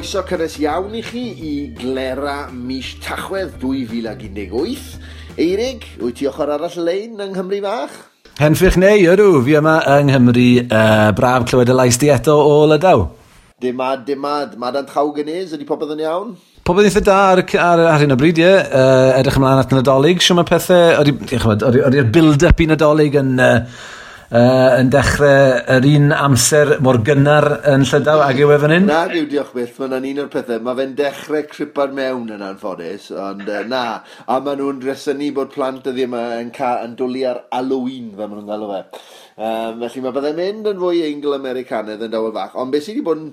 [0.00, 4.94] Croeso cynnes iawn i chi i glera mis Tachwedd 2018.
[5.36, 7.98] Eirig, wyt ti ochr arall lein yng Nghymru fach?
[8.38, 12.56] Henffych neu, ydw, fi yma yng Nghymru uh, braf clywed y lais di eto o
[12.70, 13.04] Lydaw.
[13.60, 16.32] Dimad, dimad, madan traw gynnes, ydy popeth yn iawn?
[16.64, 18.56] Pobl eitha da ar, ar, ar hyn o bryd, ie.
[18.72, 20.24] Uh, edrych ymlaen at Nadolig.
[20.24, 21.04] Siw mae pethau...
[21.04, 23.36] Oeddi'r build-up i Nadolig yn...
[23.36, 23.98] Uh,
[24.30, 28.86] uh, yn dechrau yr un amser mor gynnar yn Llydaw ag yw e fan hyn?
[28.88, 30.62] Na, rhyw diolch byth, mae'n un o'r pethau.
[30.64, 33.82] Mae fe'n dechrau cripa'r mewn yn anffodus, ond uh, na.
[34.30, 38.24] A maen nhw'n resynu bod plant ydi yma yn, ca, yn dwlu ar Halloween, fe
[38.26, 38.80] maen nhw'n galw fe.
[39.40, 42.56] Um, felly mae byddai'n mynd yn fwy Eingl Americanedd yn dawel fach.
[42.60, 43.30] Ond beth sydd wedi bod yn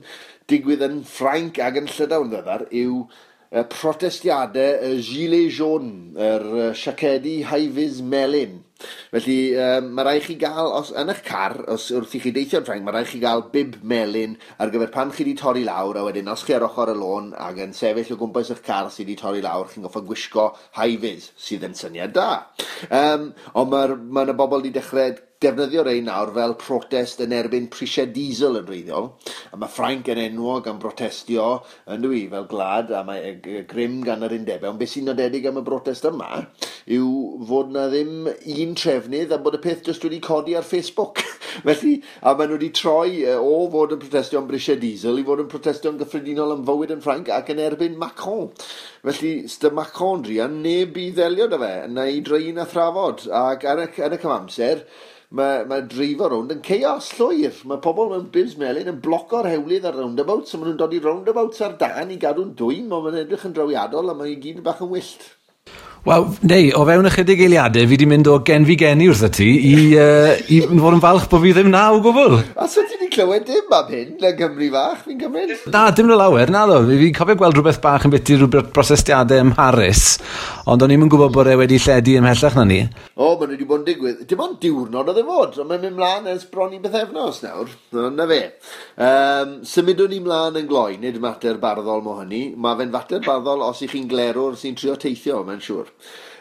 [0.49, 3.01] digwydd yn Ffrainc ag yn Llydaw yn ddiweddar yw
[3.71, 8.57] protestiadau y Gilets Jaunes, yr er, siacedi haifus melyn.
[9.11, 12.65] Felly, um, mae rhaid chi gael, os yn eich car, os wrth i chi deithio'n
[12.67, 16.05] Ffrainc, mae rhaid chi gael bib melyn ar gyfer pan chi wedi torri lawr, a
[16.07, 19.07] wedyn os chi ar ochr y lôn ac yn sefyll o gwmpas eich car sydd
[19.07, 22.29] wedi torri lawr, chi'n goffa gwisgo high-vis sydd yn syniad da.
[22.89, 28.09] Um, ond mae'r ma bobl wedi dechrau defnyddio rei nawr fel protest yn erbyn prisiau
[28.09, 29.11] diesel yn reiddiol.
[29.53, 31.47] A mae Ffrainc yn enwog am brotestio
[31.93, 34.71] yn dwi fel glad a mae e grym gan yr undebau.
[34.71, 36.45] Ond beth sy'n nodedig am y brotest yma
[36.97, 37.09] yw
[37.49, 41.21] fod na ddim un trefnydd a bod y peth jyst wedi codi ar Facebook.
[41.67, 45.25] Felly, a maen nhw wedi troi e, o fod yn protestio am brisiau diesel i
[45.27, 48.49] fod yn protestio'n gyffredinol am fywyd yn Ffrainc ac yn erbyn Macron.
[49.05, 53.27] Felly, sdy Macron, Drian, neb i ddelio da fe, neu drin a thrafod.
[53.41, 54.83] Ac yn y, yn y cyfamser,
[55.35, 57.55] mae, mae drifo rownd yn ceos llwyr.
[57.67, 61.01] Mae pobl mewn bibs melyn yn bloco'r hewlydd ar roundabouts, so maen nhw'n dod i
[61.03, 64.83] roundabouts ar dan i gadw'n dwym, ond mae'n edrych yn drawiadol a mae'n gyd bach
[64.85, 65.27] yn wyllt.
[66.07, 69.29] Wel, neu, o fewn ychydig eiliadau, fi wedi mynd o gen fi geni wrth y
[69.35, 72.37] ti i, uh, i fod yn falch bod fi ddim na o gwbl.
[72.55, 75.65] A so ti wedi clywed dim am hyn na Gymru fach, fi'n cymryd?
[75.73, 76.77] Na, dim na lawer, na ddo.
[76.87, 80.03] Fi'n cofio gweld rhywbeth bach yn byty rhywbeth brosestiadau ym Mharis,
[80.71, 82.79] ond o'n i'm yn gwybod bod e wedi lledu ymhellach na ni.
[83.17, 84.23] O, maen wedi bod yn digwydd.
[84.31, 87.41] Dim ond diwrnod oedd e fod, ond mae'n mynd mlaen ers bron i beth efnos
[87.43, 87.75] nawr.
[88.15, 88.39] Na fe.
[88.95, 92.45] Um, symudwn ni mlaen yn gloi, nid mater barddol mo hynny.
[92.55, 95.96] Mae fe'n fater barddol os i chi'n glerwr sy'n trio teithio, mae'n siŵr.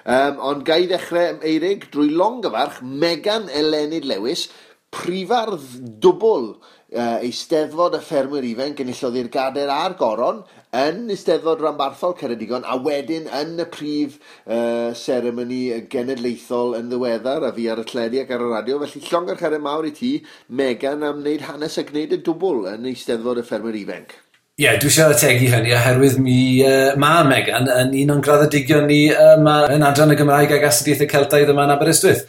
[0.06, 4.46] Um, ond gai ddechrau eirig drwy longyfarch Megan Elenid Lewis,
[4.94, 5.64] prifardd
[6.00, 6.52] dwbl
[6.94, 10.44] uh, eisteddfod y ffermwyr ifanc yn illodd i'r gader a'r goron
[10.76, 15.62] yn eisteddfod rhanbarthol Ceredigon a wedyn yn y prif uh, seremoni
[15.92, 18.78] genedlaethol yn ddiweddar a fi ar y tledi ac ar y radio.
[18.84, 20.12] Felly llongar chyrra mawr i ti,
[20.48, 24.16] Megan, am wneud hanes a gwneud y dwbl yn eisteddfod y ffermwyr ifanc.
[24.56, 26.34] Ie, yeah, dwi eisiau ategu hynny oherwydd mi
[26.64, 31.10] uh, mae Megan yn un o'n graddedigion ni um, yn adran y Gymraeg ag astudiaethau
[31.10, 32.22] Celtaidd yma yn Aberystwyth.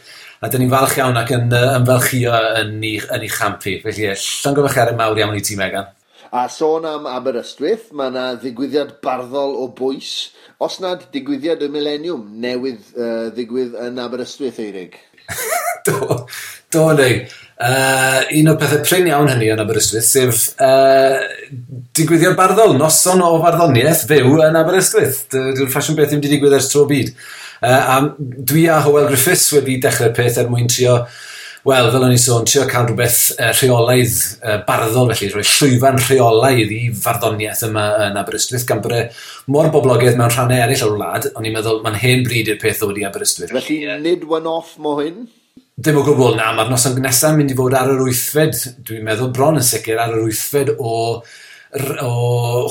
[0.43, 2.33] A dyn ni'n falch iawn ac yn uh, ymfalchio
[2.65, 3.77] yn ei, yn ei champi.
[3.85, 5.87] Felly, llongyfacherau mawr iawn i ti, Megan.
[6.35, 10.13] A sôn am Aberystwyth, mae yna ddigwyddiad barddol o bwys.
[10.59, 14.99] Os nad digwyddiad y mileniwm newydd uh, ddigwydd yn Aberystwyth, Eirig?
[15.87, 16.25] do,
[16.75, 17.21] do, neu.
[17.57, 21.23] Uh, un o'r pethau prin iawn hynny yn Aberystwyth, sef uh,
[21.97, 25.23] digwyddiad barddol, noson o farddoniaeth fyw yn Aberystwyth.
[25.33, 27.15] Dwi'n ffasiwn beth ddim wedi digwydd ers tro byd.
[27.57, 30.99] Uh, a dwi a Howell Griffiths wedi dechrau'r peth er mwyn trio
[31.67, 35.97] Wel, fel o'n i sôn, trio cael rhywbeth uh, rheolaidd uh, barddol felly, rhoi llwyfan
[35.99, 39.01] rheolaidd i farddoniaeth yma yn Aberystwyth, gan bod e
[39.51, 42.79] mor boblogaidd mewn rhannau eraill o'r wlad, ond i'n meddwl mae'n hen bryd i'r peth
[42.85, 43.51] ddod i Aberystwyth.
[43.51, 45.25] Felly, nid one-off mo hyn?
[45.77, 48.55] Dim o gwbl na, mae'r noson nesaf mynd i fod ar yr wythfed,
[48.87, 50.93] dwi'n meddwl bron yn sicr ar yr wythfed o,
[52.01, 52.13] o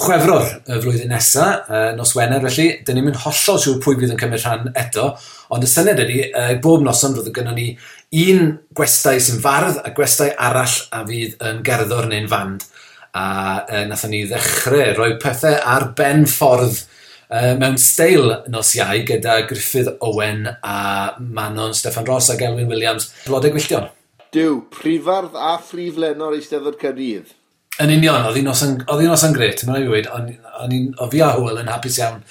[0.03, 4.17] chwefror y flwyddyn nesaf, uh, nos Wener felly, dyn ni'n mynd hollol siŵr pwy fydd
[4.17, 5.07] yn cymryd rhan eto,
[5.55, 7.69] ond y syniad ydy, uh, bob noson roedd gynnu ni
[8.25, 12.67] un gwestai sy'n fardd a gwestai arall a fydd yn gerddor neu'n fand.
[13.15, 13.29] A
[13.63, 16.83] uh, nathon ni ddechrau rhoi pethau ar ben ffordd
[17.27, 20.77] Uh, mewn steil nos iau gyda Griffith Owen a
[21.19, 23.11] Manon Stefan Ross a Gelwyn Williams.
[23.27, 23.89] Blodau gwylltion.
[24.35, 27.33] Dyw, prifardd a phrif lenor eisteddfod Cyrdydd.
[27.83, 31.59] Yn union, oedd hi'n noson gret, mae'n rhaid i weid, ond o fi a hwyl
[31.61, 32.23] yn hapus iawn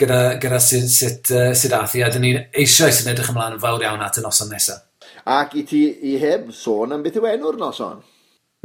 [0.00, 3.62] gyda, gyda sut, sut, uh, sut athi, a dyn ni'n eisiau sy'n edrych ymlaen yn
[3.62, 4.84] fawr iawn at y noson nesaf.
[5.28, 8.00] Ac i ti i heb sôn am beth yw enw'r noson?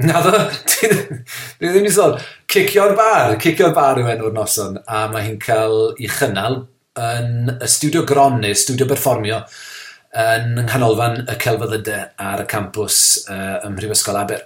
[0.01, 0.39] Na ddo,
[0.71, 0.87] dwi
[1.69, 2.15] ddim wedi sôn.
[2.49, 6.63] Cicio'r bar, cicio'r bar yw enw'r noson, a mae hi'n cael ei chynnal
[6.97, 9.43] yn y studio gron neu studio berfformio
[10.23, 12.97] yn nghanolfan y celfyddydau ar y campws
[13.27, 14.41] uh, ym Mhrifysgol Aber.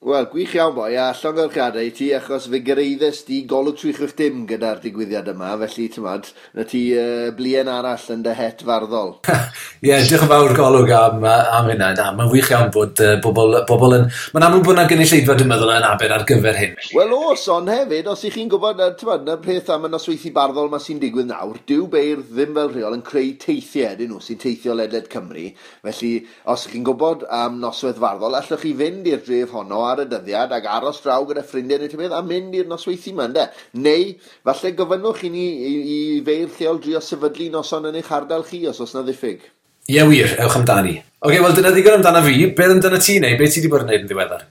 [0.00, 4.14] Wel, gwych iawn boi, a llongarchadau i ti, achos fe gyrraeddus di golwg trwy chwch
[4.16, 8.64] dim gyda'r digwyddiad yma, felly ti'n mad, na ti uh, blien arall yn dy het
[8.64, 9.18] farddol.
[9.28, 11.90] Ie, yeah, diolch yn fawr golwg am, am hynna.
[11.98, 14.06] Na, mae'n wych iawn bod uh, bobl, bobl yn...
[14.32, 16.80] Mae'n amlwg bod yna gynulleidfa, dwi'n meddwl, yn aber ar gyfer hyn.
[16.96, 20.32] Wel os, ond hefyd, os ych chi'n gwybod, ti'n mad, na peth am y nosweithi
[20.32, 24.24] barddol mae sy'n digwydd nawr, dyw beir ddim fel rheol yn creu teithiau dyn nhw
[24.24, 25.46] sy'n teithio ledled Cymru.
[25.84, 26.16] Felly,
[26.48, 30.08] os ych chi'n gwybod am noswaith farddol, allwch chi fynd i'r dref honno ar y
[30.10, 33.46] dyddiad ac aros draw gyda ffrindiau neu tybydd a mynd i'r nosweithi yma ynddo.
[33.86, 34.12] Neu,
[34.46, 38.64] falle gofynnwch i ni i, i feir lleol drio sefydlu noson yn eich ardal chi
[38.70, 39.44] os oes na ddiffyg.
[39.90, 40.98] Ie wir, ewch amdani.
[41.20, 42.46] Oce, okay, wel dyna ddigon amdano fi.
[42.56, 43.36] Beth amdano ti neu?
[43.40, 44.48] Beth ti wedi bod yn gwneud yn ddiweddar?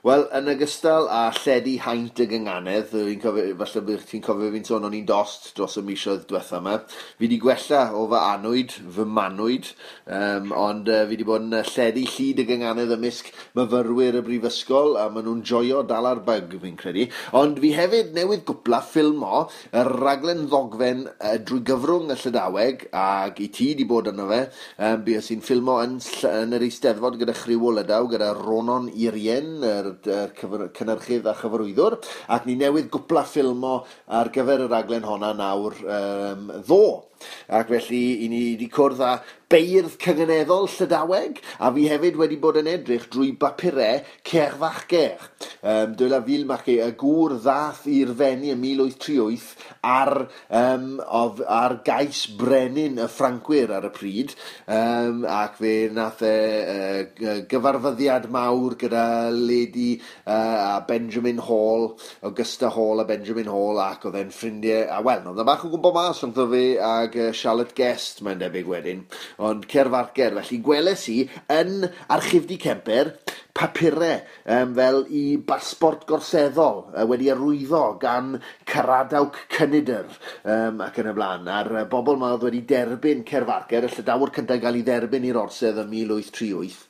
[0.00, 4.62] Wel, yn ogystal â lledu haint y gynganedd, fi'n cofio, falle bych ti'n cofio fi'n
[4.64, 8.72] sôn o'n i'n dost dros y misoedd diwetha yma, fi wedi gwella o fy anwyd,
[8.96, 9.68] fy manwyd,
[10.16, 14.96] um, ond uh, fi wedi bod yn lledu llyd y gynganedd ymysg myfyrwyr y brifysgol,
[14.96, 17.04] a maen nhw'n joio dal ar byg, fi'n credu.
[17.36, 23.44] Ond fi hefyd newydd gwpla o, y raglen ddogfen uh, drwy gyfrwng y Llydaweg, ac
[23.44, 24.40] i ti wedi bod yno fe,
[24.80, 26.00] um, bues i'n ffilmo yn,
[26.32, 31.98] yn yr Eisteddfod gyda chriw o Lydaw, gyda Ronon Irien, yr er cynnyrchydd a chyfarwyddwr,
[32.32, 33.76] ac ni newydd gwpla ffilmo
[34.06, 37.09] ar gyfer y raglen honna nawr um, ddo.
[37.48, 39.12] Ac felly, i ni wedi cwrdd â
[39.50, 45.24] beirdd cyngeneddol Llydaweg, a fi hefyd wedi bod yn edrych drwy bapurau cerfachger.
[45.60, 50.12] Um, Dyla fil Ville chi y gŵr ddath i'r fenni ym 1838 ar,
[50.54, 54.36] um, of, ar gais brenin y Ffrancwyr ar y pryd,
[54.70, 61.90] um, ac fe nath e, uh, gyfarfyddiad mawr gyda Lady uh, a Benjamin Hall,
[62.22, 65.74] Augusta Hall a Benjamin Hall, ac oedd e'n ffrindiau, a wel, oedd e bach o
[65.74, 69.04] gwmpo mas, ond fe a ag uh, Charlotte Guest, mae'n debyg wedyn,
[69.42, 70.36] ond cerf arger.
[70.38, 71.18] Felly gweles i
[71.50, 73.16] yn archifdi Cemper
[73.56, 78.36] papurau um, fel i basbort gorseddol uh, wedi arwyddo gan
[78.70, 80.06] Caradawc Cynydr
[80.44, 81.50] um, ac yn y blaen.
[81.50, 85.26] A'r uh, bobl ma oedd wedi derbyn cerf arger, y llydawr cyntaf gael ei derbyn
[85.32, 86.89] i'r orsedd ym 1838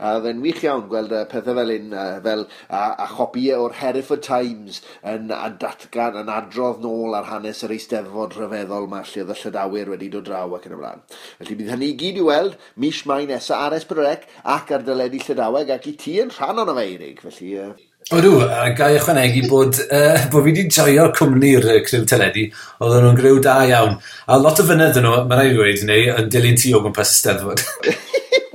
[0.00, 3.58] A oedd e'n wych iawn gweld uh, pethau fel un, uh, fel a, a chopïau
[3.58, 4.80] e o'r Hereford Times
[5.12, 5.28] yn
[5.60, 10.10] datgan yn adrodd nôl ar hanes yr eisteddfod rhyfeddol mae lle oedd y llydawyr wedi
[10.14, 11.04] dod draw ac yn y blaen.
[11.42, 14.26] Felly bydd hynny i gyd i weld mis mai nesaf ar Esbrydec
[14.56, 17.20] ac ar dyledu Llydaweg ac i ti yn rhan o'n yfeirig.
[17.26, 17.72] Felly, uh,
[18.16, 22.48] Odw, a gai ychwanegu bod, uh, bod fi wedi joio'r cwmni'r uh, criw teledu,
[22.82, 24.00] oedd nhw'n griw da iawn.
[24.26, 26.82] A lot o fynydd yn nhw, mae rai fi wedi neu, yn dilyn ti o
[26.82, 27.62] gwmpas y steddfod.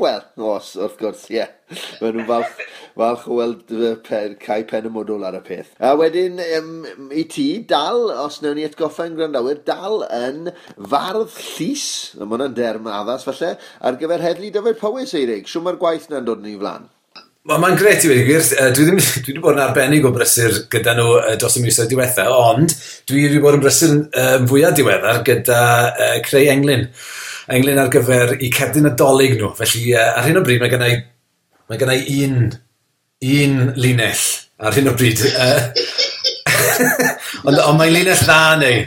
[0.05, 1.39] Wel, os, wrth gwrs, ie.
[1.39, 1.53] Yeah.
[1.97, 2.59] Mae nhw'n falch,
[2.93, 3.71] falch o weld
[4.05, 5.71] pen, cae pen y modwl ar y peth.
[5.81, 11.87] A wedyn, um, i ti, dal, os newn ni atgoffa'n gwrandawyr, dal yn fardd llys,
[12.19, 15.49] mae hwnna'n derm addas falle, ar gyfer heddlu dyfod Powys, Eirig.
[15.49, 16.85] Siw mae'r gwaith na'n dod ni flan?
[17.45, 18.45] Mae'n ma gret i wedi gwir.
[18.73, 21.11] Dwi, ddim, dwi wedi bod yn arbennig o brysur gyda nhw
[21.41, 22.77] dros y misoedd diwethaf, ond
[23.09, 25.59] dwi wedi bod yn brysur yn fwyaf diweddar gyda
[25.89, 26.91] uh, Creu Englyn
[27.51, 29.51] englyn ar gyfer i cerdyn adolyg nhw.
[29.59, 30.97] Felly uh, ar hyn o bryd mae gennau,
[31.69, 32.39] mae gennau un,
[33.35, 34.25] un linell
[34.65, 35.21] ar hyn o bryd.
[35.35, 35.69] Uh,
[37.47, 38.85] ond ond mae linell dda neu.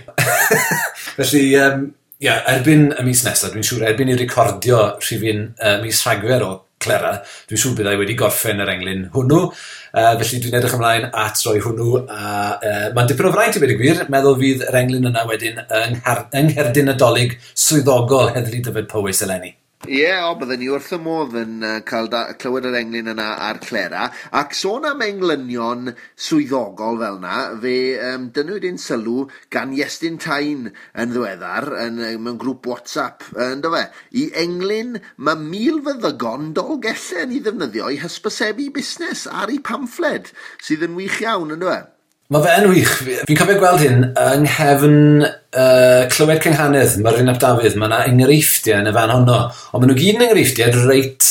[1.19, 1.89] Felly, um,
[2.23, 6.55] yeah, erbyn y mis nesaf, dwi'n siŵr, erbyn i recordio rhywun uh, mis Rhagfer o
[6.89, 7.13] Clera.
[7.51, 9.45] Dwi'n siŵr byddai wedi gorffen yr englyn hwnnw.
[9.93, 12.03] Uh, felly dwi'n edrych ymlaen at roi hwnnw.
[12.09, 14.05] A uh, mae'n dipyn o fraint i wedi gwir.
[14.13, 19.55] Meddwl fydd yr englyn yna wedyn yng, yng Ngherdynadolig swyddogol Heddlu Dyfed Powys eleni.
[19.87, 23.13] Ie, yeah, o, byddwn ni wrth y modd yn uh, cael da, clywed yr englyn
[23.13, 24.09] yna a'r clera.
[24.35, 27.77] Ac sôn am englynion swyddogol fel yna, fe
[28.09, 30.67] um, dynwyd un sylw gan Iestyn Tain
[30.99, 33.85] yn ddiweddar, yn, mewn grŵp WhatsApp, yn fe.
[34.19, 40.89] I englyn, mae mil fyddygon dolgellen i ddefnyddio i hysbysebu busnes ar ei pamffled, sydd
[40.89, 41.95] yn wych iawn, yn dweud.
[42.35, 42.97] Mae fe yn wych.
[43.31, 44.99] Fi'n cofio gweld hyn yng nghefn
[45.57, 49.83] uh, clywed cynghanedd, mae'r un ap Dafydd, mae yna enghreifftiau yn y fan honno, ond
[49.83, 51.29] maen nhw gyd yn enghreifftiau er reit,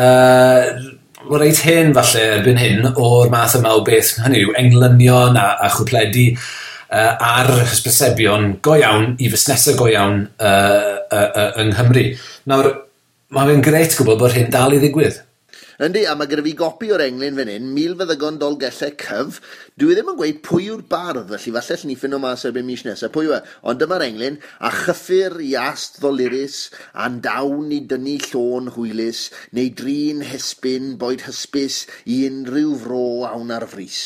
[0.00, 0.70] uh,
[1.40, 5.72] reit hen falle erbyn hyn o'r math yma o beth, hynny yw englynion a, a
[5.74, 12.08] chwpledu uh, ar hysbysebion go iawn i fusnesau go iawn uh, uh, uh, yng Nghymru.
[12.50, 12.72] Nawr,
[13.34, 15.20] mae fe'n gret gwybod bod hyn dal i ddigwydd.
[15.82, 19.40] Yndi, a mae gyda fi gopi o'r englyn fan hyn, mil feddygon dolgellau cyf.
[19.80, 23.10] Dwi ddim yn gweud pwy yw'r bardd, felly falle ni o mas erbyn mis nesaf,
[23.14, 23.40] pwy yw e?
[23.66, 26.58] Ond dyma'r englyn, a chyffur i ast ddolurus,
[26.94, 33.50] a'n dawn i dynnu llôn hwylus, neu drin hesbyn boed hysbys i unrhyw fro awn
[33.56, 34.04] ar frys.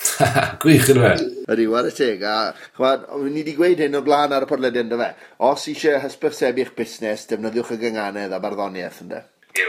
[0.62, 1.10] Gwych yn fe.
[1.50, 2.22] Ydy, war y teg.
[2.22, 5.10] A, chwad, ni wedi gweud hyn o blaen ar y podlediad ynddo fe.
[5.50, 9.24] Os eisiau hysbysebu'ch busnes, defnyddiwch y gynganedd a barddoniaeth ynddo.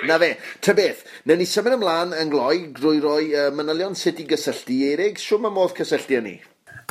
[0.05, 4.19] Na fe, ta beth, na ni symud ymlaen yn gloi drwy roi uh, manylion sut
[4.21, 4.77] i gysylltu.
[4.91, 6.35] Eirig, sio mae modd cysylltu â ni?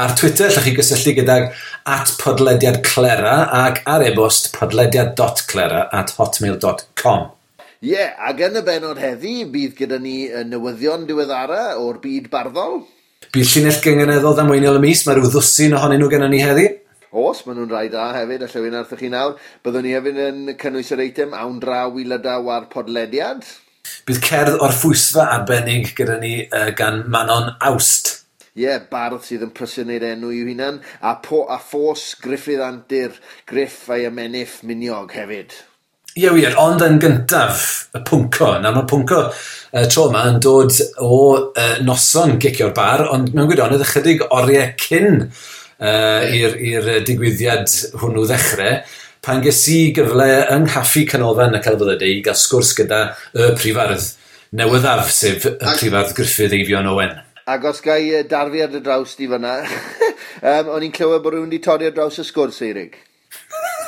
[0.01, 1.51] Ar Twitter, llych chi gysylltu gydag
[1.95, 7.29] at podlediad clera ac ar e-bost podlediad.clera at hotmail.com.
[7.81, 10.17] Ie, yeah, ac yn y benod heddi, bydd gyda ni
[10.49, 12.83] newyddion diweddara o'r byd barddol.
[13.31, 16.67] Bydd llinell gyngeneddol ddamweiniol y mis, mae rhyw ddwsyn ohonyn nhw gennym ni heddi.
[17.11, 19.33] Os, maen nhw'n rhai da hefyd, allai fi'n arthych chi nawr.
[19.67, 23.43] Byddwn ni hefyd yn cynnwys yr eitem awn draw i lydaw ar podlediad.
[24.07, 28.13] Bydd cerdd o'r phwysfa arbennig gyda ni uh, gan Manon Awst.
[28.55, 33.19] Ie, yeah, bardd sydd yn prysynnu'r enw i'w hunan, a, po, a ffos Griffydd Antur,
[33.49, 35.59] Griff a'i ymenniff Miniog hefyd.
[36.15, 38.57] Ie yeah, wir, ond yn gyntaf, y pwnco.
[38.63, 43.51] na mae'r pwnco uh, tro yma yn dod o uh, noson gicio'r bar, ond mewn
[43.51, 45.25] gwirionedd ychydig oriau cyn
[45.81, 48.81] uh, i'r digwyddiad hwnnw ddechrau,
[49.25, 53.03] pan ges i gyfle yng nghaffi canolfan y Celfyddydau i gael sgwrs gyda
[53.37, 54.07] y prifardd
[54.57, 57.19] newyddaf, sef y prifardd Griffith Eifion Owen.
[57.51, 59.59] Ac os gai darfi ar y draws di fyna,
[60.55, 62.97] um, o'n i'n clywed bod rhywun wedi torri ar draws y sgwrs, Eirig.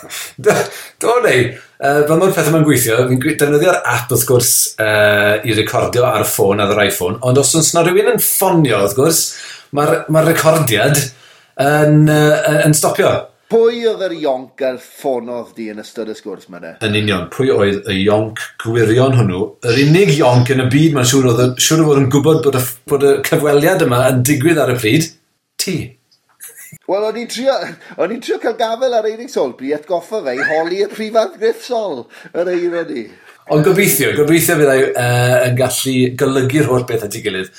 [0.44, 1.46] do, neu,
[1.78, 6.26] uh, fel mae'r pethau mae'n gweithio, fi'n defnyddio'r app wrth gwrs uh, i recordio ar
[6.26, 9.24] y ffôn ar yr iPhone, ond os oes yna rhywun yn ffonio wrth gwrs,
[9.78, 10.98] mae'r ma recordiad
[11.60, 13.12] yn, uh, yn stopio.
[13.52, 16.70] Pwy oedd yr ionc a'r ffonodd di yn ystod y sgwrs mae ne?
[16.86, 19.42] Yn union, pwy oedd y ionc gwirion hwnnw?
[19.68, 22.56] Yr unig ionc yn y byd mae'n siŵr, oedd, siŵr o fod yn gwybod bod
[22.56, 25.10] y, bod y cyfweliad yma yn digwydd ar y pryd.
[25.60, 25.76] Ti.
[26.88, 27.58] Wel, o'n i'n trio,
[28.00, 31.60] o'n i'n trio cael gafel ar Eirig Solbri atgoffa fe i holi y prifat Griff
[31.66, 33.04] Sol yr eira ni.
[33.52, 37.52] Ond gobeithio, gobeithio fyddai uh, e, yn gallu golygu'r holl beth at ei gilydd.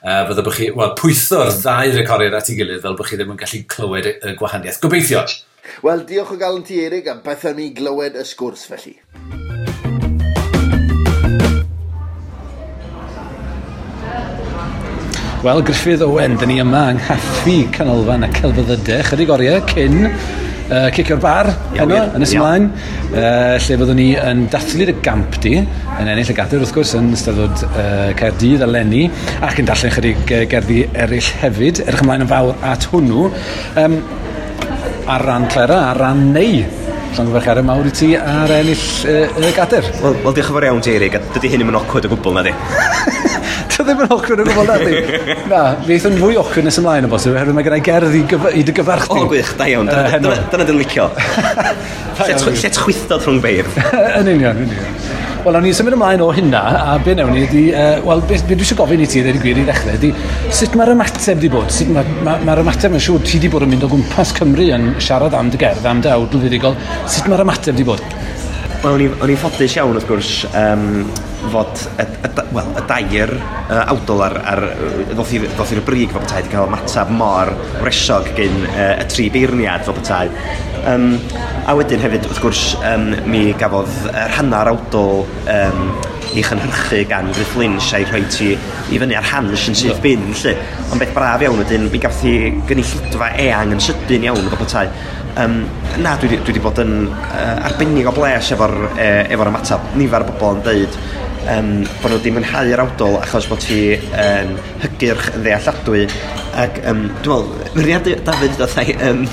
[0.00, 1.58] Uh, fydde bych chi, wel, pwytho'r hmm.
[1.60, 4.78] ddau recordiad at ei gilydd fel bych chi ddim yn gallu clywed y gwahaniaeth.
[4.80, 5.26] Gobeithio!
[5.84, 8.94] Wel, diolch o galon ti, Erig, a beth am i glywed y sgwrs felly.
[15.44, 20.08] Wel, Griffith Owen, dyn ni yma yng Nghaffi Canolfan y Celfyddydau, chydig oriau cyn
[20.70, 22.68] uh, Cicio'r Bar, heno, yn ymlaen,
[23.10, 27.12] uh, lle fyddwn ni yn dathlu'r gamp di, yn ennill y gader wrth gwrs, yn
[27.16, 29.06] ystaddod uh, Caerdydd a Lenny,
[29.46, 33.26] ac yn darllen chydig uh, gerddi eraill hefyd, edrych ymlaen yn fawr at hwnnw,
[33.84, 33.98] um,
[35.10, 36.62] ar ran Clera, ar ran neu,
[37.16, 39.90] llongyfarch ar y mawr i ti ar ennill y uh, gader.
[40.04, 41.10] Wel, well, diolch yn fawr iawn, Jerry.
[41.34, 42.54] Dydy hyn ddim yn ocwyd o gwbl, na di.
[43.80, 45.36] Dio ddim yn ochr yn y gwbl dati.
[45.48, 48.20] Na, fi eithon fwy ochr nes ymlaen o bosib, oherwydd mae gennau gerdd i,
[48.60, 49.22] i dy gyfarch di.
[49.22, 51.06] O, gwych, da iawn, dyna dyn licio.
[52.20, 53.78] Lle chwythdod rhwng beirdd.
[54.20, 54.98] yn union, yn union.
[55.46, 56.60] Wel, awn ni symud ymlaen o hynna,
[56.92, 59.38] a be newn ni ydi, uh, wel, be, be dwi eisiau gofyn i ti, ddweud
[59.38, 60.10] i gwir i ddechrau, ydi,
[60.58, 61.72] sut mae'r ymateb di bod?
[61.72, 64.68] Sut mae'r ma, ma ymateb yn siŵr ti di bod yn mynd o gwmpas Cymru
[64.76, 66.76] yn siarad am dy gerdd, am dy awdl fuddugol,
[67.08, 68.04] sut mae'r ymateb di bod?
[68.80, 71.02] Wel, o'n i'n ffodus iawn, wrth gwrs, um,
[71.52, 74.62] fod y, y, well, y dair uh, awdol ar, ar
[75.10, 77.52] ddoth i'r brig fel bethau wedi cael matab mor
[77.84, 80.32] resog gyn uh, y tri beirniad fel bethau.
[80.88, 81.10] Um,
[81.68, 85.84] a wedyn hefyd, wrth gwrs, um, mi gafodd yr hanner awdol um,
[86.30, 90.24] i chynhyrchu gan Griff Lynch a'i rhoi ti i fyny ar hans yn syth bin,
[90.40, 90.56] lle.
[90.88, 94.92] Ond beth braf iawn ydyn, mi gafodd hi gynulledfa eang yn sydyn iawn fel bethau.
[95.38, 95.60] Um,
[96.02, 100.24] na, dwi, dwi wedi bod yn uh, arbennig o bles efo'r e, efo ymateb Nifer
[100.24, 100.96] o bobl yn dweud
[101.48, 101.70] um,
[102.00, 106.04] bod nhw wedi mwynhau'r awdol achos bod ti yn um, hygyrch yn ddealladwy.
[106.60, 109.24] Ac um, dwi'n meddwl, Myriad Dafydd oedd ei um,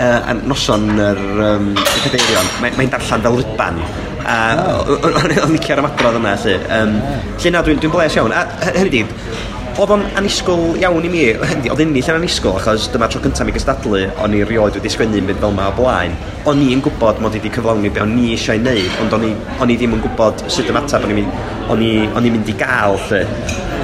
[0.00, 1.70] uh, noson yr um,
[2.04, 3.82] cadeirion, mae'n mae darllen fel ryban.
[4.26, 4.36] A
[4.82, 6.56] o'n i'n licio'r ymadrodd yna, lly.
[6.80, 6.96] Um,
[7.38, 8.34] lle na, dwi'n dwi bles iawn.
[8.34, 9.04] A hynny di,
[9.76, 13.52] Oedd o'n anisgol iawn i mi, oedd unnill yn anisgol, achos dyma tro cyntaf mi
[13.52, 16.14] gystadlu, o'n i rioed wedi sgwennu mynd fel yma o blaen.
[16.48, 19.34] O'n i'n gwybod mod i wedi cyflawni be o'n i eisiau neud, ond o'n i,
[19.60, 23.20] on i ddim yn gwybod sut ymateb o'n i'n mynd, mynd i gael, lle.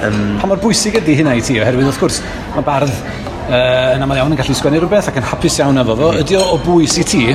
[0.06, 2.22] Um, pa mor bwysig ydy hynna i ti, oherwydd wrth gwrs,
[2.54, 5.98] mae bardd uh, yn aml iawn yn gallu sgwennu rhywbeth ac yn hapus iawn efo
[5.98, 6.24] fo, mhm.
[6.24, 7.26] ydy o o bwys i ti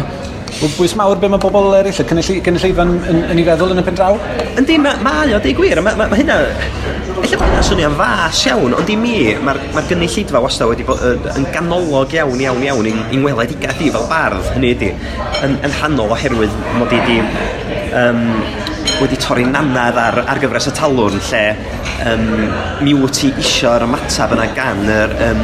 [0.77, 3.97] bwys mawr be mae bobl eraill, y cynulleidfa'n yn, yn, ei feddwl yn y pen
[3.99, 4.19] draw?
[4.57, 5.81] Yndi, mae ma, o, di gwir.
[5.83, 6.39] Mae ma, ma hynna...
[7.17, 11.01] Efallai bod hynna'n swnio'n fas iawn, ond i mi, mae'r ma gynulleidfa wastad wedi bod
[11.33, 14.93] yn ganolog iawn, iawn, iawn i'n weled i gadi fel bardd, hynny ydi,
[15.43, 17.19] yn, yn hanol oherwydd mod i wedi
[17.97, 18.23] um,
[19.01, 21.43] wedi torri nannad ar, ar gyfres y talwrn lle
[22.09, 22.23] um,
[22.85, 25.43] mi wyt ti isio'r ymateb yna gan yr, um,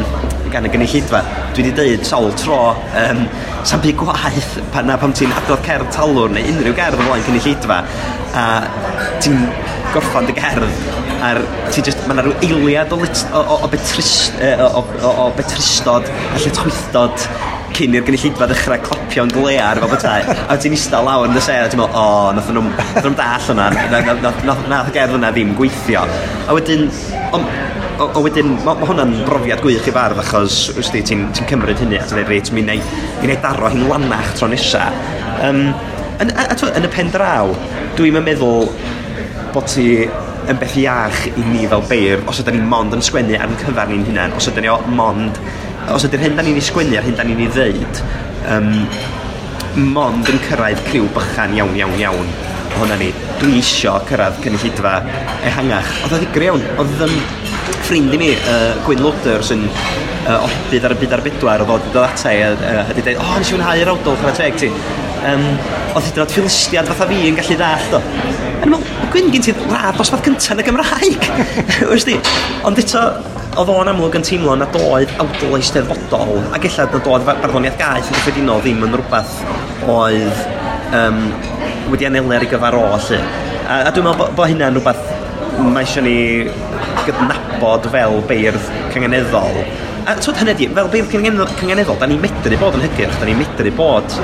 [0.53, 1.21] gan y gynulleidfa.
[1.53, 2.59] Dwi wedi dweud sawl tro,
[3.03, 3.23] um,
[3.67, 7.25] sa'n byd gwaith pan, na, pam ti'n adrodd cerdd talwn neu unrhyw gerdd o flaen
[7.27, 7.79] gynulleidfa
[8.33, 8.45] a
[9.23, 9.39] ti'n
[9.93, 11.39] gorffan dy gerdd a'r
[11.71, 15.11] ti just, mae yna rhyw eiliad o, lit, o, o, o, betrist, o, o, o,
[15.23, 17.27] o betristod a lle twythdod
[17.77, 20.33] cyn i'r gynulleidfa ddechrau clopio'n glear fel bethau.
[20.49, 22.69] A ti'n eistedd lawr yn y ser a ti'n meddwl, o, nath nhw'n
[23.03, 23.67] nhw dall hwnna,
[24.71, 26.03] nath y gerdd hwnna ddim gweithio.
[26.47, 26.85] A wedyn,
[27.35, 27.47] on,
[27.97, 31.81] o, o wedyn, mae ma hwnna'n brofiad gwych i fardd achos wsdi, ti'n ti cymryd
[31.83, 34.89] hynny a ti'n dweud reit, mi'n ei daro hi'n lanach tro nesa.
[35.43, 35.65] Um,
[36.21, 37.53] yn, a, a, yn y pen draw,
[37.97, 38.69] dwi'n meddwl
[39.53, 39.87] bod ti
[40.49, 43.59] yn beth iach i ni fel beir os ydyn ni mond yn sgwennu ar yn
[43.61, 45.39] cyfar ni'n hunain, os ydyn ni o mond
[45.91, 48.01] os ydy'r hyn da ni'n ei sgwennu a'r hyn da ni'n ei ddeud,
[48.55, 48.71] um,
[49.93, 52.33] mond yn cyrraedd criw bychan iawn, iawn, iawn
[52.73, 53.09] ohono ni.
[53.41, 54.93] Dwi isio cyrraedd cynulleidfa
[55.49, 55.91] ehangach.
[56.05, 56.63] Oedd o ddigri iawn.
[56.81, 57.15] Oedd um,
[57.83, 61.73] ffrind i mi, uh, Gwyn Loders, sy'n uh, olybydd ar y byd ar bedwar, oedd
[61.73, 64.19] o wedi dod ata i uh, wedi dweud, o, oh, nes i fwynhau yr awdol
[64.21, 64.71] chwarae teg ti.
[65.23, 65.45] Um,
[65.93, 68.01] oedd hyd yn oed ffilistiad fatha fi yn gallu ddallt o.
[68.63, 71.27] Yn ymwneud, Gwyn, gen ti rad dosbarth cyntaf yn y Gymraeg.
[72.67, 73.03] Ond eto,
[73.53, 78.07] Oedd o'n amlwg yn teimlo na doedd awdl eisteddfodol, ac ella na doedd barddoniaeth gaeth
[78.09, 79.35] yn gyffredinol ddim yn rhywbeth
[79.93, 80.39] oedd
[80.97, 81.19] um,
[81.91, 83.19] wedi anelu ar ei gyfer o, lle.
[83.67, 85.03] A, a dwi'n meddwl bod bo hynna'n rhywbeth
[85.67, 86.15] mae eisiau ni
[87.05, 89.59] gydnabod fel beirdd cangeneddol.
[90.09, 93.37] A twyd hynny di, fel beirdd cangeneddol, da ni'n medru bod yn hygyrch, da ni'n
[93.43, 94.17] medru bod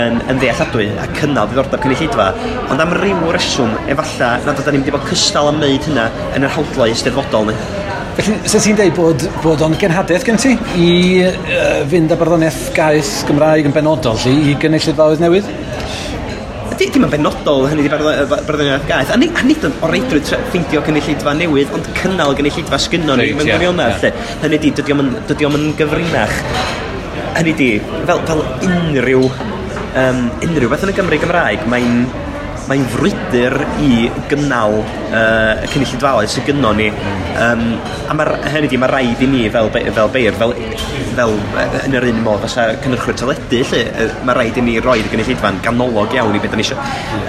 [0.00, 2.32] yn, yn ddealladwy a cynnal diddordeb cynulleidfa,
[2.66, 6.10] ond am ryw reswm, efalla, nad yda ni'n mynd i bod cystal am wneud hynna
[6.34, 7.56] yn yr hawdlau eisteddfodol ni.
[8.12, 10.88] Felly, se ti'n dweud bod, bod o'n genhadaeth gen ti i
[11.24, 15.48] uh, fynd â barddoniaeth gaeth Gymraeg yn benodol lli i gynulleidfaoedd newydd?
[16.76, 19.14] Di, dim yn benodol hynny di barddoniaeth gaeth.
[19.14, 23.30] A nid, a nid yn oreidrwy ffeindio gynulleidfa newydd, ond cynnal gynulleidfa sgynno ni.
[23.38, 24.42] mewn gwirionedd, yeah, yeah.
[24.44, 26.36] Hynny di, dydy o'm yn gyfrinach.
[27.38, 27.70] Hynny di,
[28.10, 29.24] fel, fel unrhyw,
[30.04, 32.04] um, unrhyw beth yn y Gymru Gymraeg, mae'n
[32.72, 33.52] mae'n frwydr
[33.84, 36.86] i gynnal uh, y cynulleidfaoedd sydd gynno ni.
[37.36, 37.74] Um,
[38.08, 40.54] a mae, hynny di, mae rhaid i ni fel, fel beir, fel,
[41.18, 41.34] fel
[41.82, 46.16] yn yr un modd, fysa cynnyrchwyr teledu, lle, mae rhaid i ni roi'r gynulleidfa'n ganolog
[46.16, 46.80] iawn i beth ni eisiau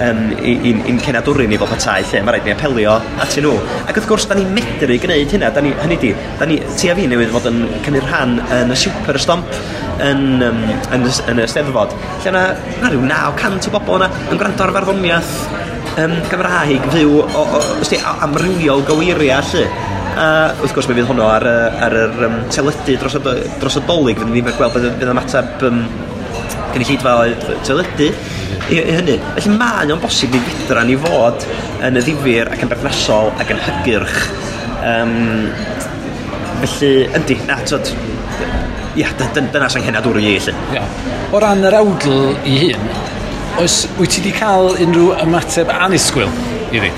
[0.06, 3.54] um, i'n, i, cenadwri ni fel petai, lle mae rhaid ni apelio at nhw.
[3.84, 6.88] Ac wrth gwrs, da ni'n medru gwneud hynna, da ni, hynny di, da ni, ti
[6.88, 9.60] a fi newydd fod yn cynnig rhan yn y super stomp
[10.02, 10.62] yn, um,
[10.94, 12.44] yn, yn y steddfod, lle yna,
[12.80, 15.34] na rhyw 900 o bobl yna yn gwrando ar farddoniaeth
[16.02, 19.66] um, Gymraeg fyw o, o, o, amrywiol gywiriau allu.
[20.14, 20.26] A
[20.62, 21.46] wrth gwrs mi fydd honno ar,
[21.82, 25.80] ar yr um, teledu dros dros y dolyg, fydd ni'n gweld bydd, bydd ymateb um,
[26.74, 27.14] gynulleidfa
[27.66, 28.10] teledu
[28.70, 29.18] i, i hynny.
[29.36, 31.46] Felly mae o'n bosib i fedra ni fod
[31.84, 34.20] yn y ddifur ac yn berthnasol ac yn hygyrch.
[34.84, 35.14] Um,
[36.62, 37.90] felly, yndi, na, tyd,
[39.00, 40.54] ia, dyna sy'n henadwr i lli.
[40.74, 40.84] Ia.
[41.34, 42.86] O ran yr awdl i hun,
[43.62, 46.30] oes, wyt ti wedi cael unrhyw ymateb anisgwyl
[46.74, 46.92] i fi?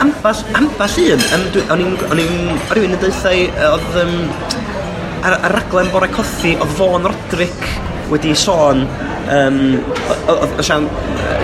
[0.00, 1.26] Amball, amball un.
[1.36, 1.84] Um, o'n
[2.24, 2.34] i'n,
[2.72, 4.16] rhywun yn deuthau, oedd um,
[5.22, 7.70] ar, ar raglen bore cothi, oedd Fôn Rodrick
[8.10, 8.86] wedi sôn
[9.30, 9.58] um,
[10.26, 10.88] oedd Sian,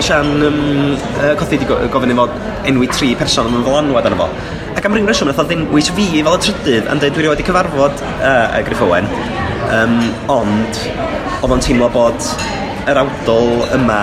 [0.03, 0.97] Sian um,
[1.39, 2.33] Cothi wedi gofyn i fod
[2.67, 6.35] enwi tri person yn ddylanwad arno fo am rhywun reswm, nath o ddengwys fi fel
[6.37, 9.09] y trydydd, yn dweud dwi wedi cyfarfod uh, y Griff Owen,
[9.75, 9.95] um,
[10.31, 10.79] ond
[11.41, 12.27] oedd o'n teimlo bod
[12.87, 13.97] yr awdol yma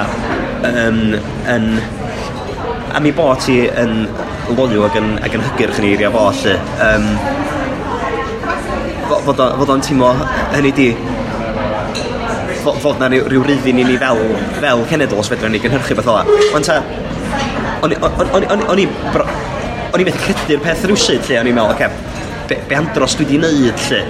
[0.68, 0.99] um,
[1.55, 1.70] yn
[2.92, 4.05] a mi bod ti yn
[4.59, 6.59] loyw ac yn, ac yn hygyrch yn eirio fo, lle.
[6.85, 7.09] Um,
[9.25, 10.12] fod o'n teimlo
[10.53, 10.90] hynny di
[12.61, 14.20] fod, fod na rhyw ryw ryddin i ni fel,
[14.61, 16.29] fel cenedl os fedrwn ni gynhyrchu beth ola.
[16.53, 16.83] Ond ta,
[17.81, 18.88] o'n i
[19.94, 23.14] o'n i methu credu'r peth rwysyd lle, o'n i'n meddwl, oce, okay, be, be andros
[23.14, 24.00] dwi wedi wneud lle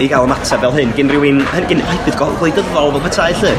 [0.00, 3.52] i gael ymateb fel hyn gen rhywun gen hybydd gwleidyddol fel petai lle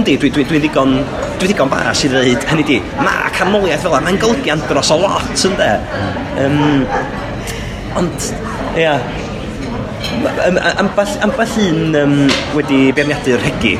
[0.00, 0.96] yndi dwi'n dwi, dwi ddigon
[1.38, 5.46] dwi ddigon bas i ddweud hynny di mae canmoliaeth fel mae'n golygu andros o lot
[5.50, 5.70] ynddo
[6.44, 6.84] um,
[8.02, 8.28] ond
[8.78, 8.98] ia
[10.82, 12.18] ambell, ambell un um,
[12.58, 13.76] wedi beirniadu'r hegi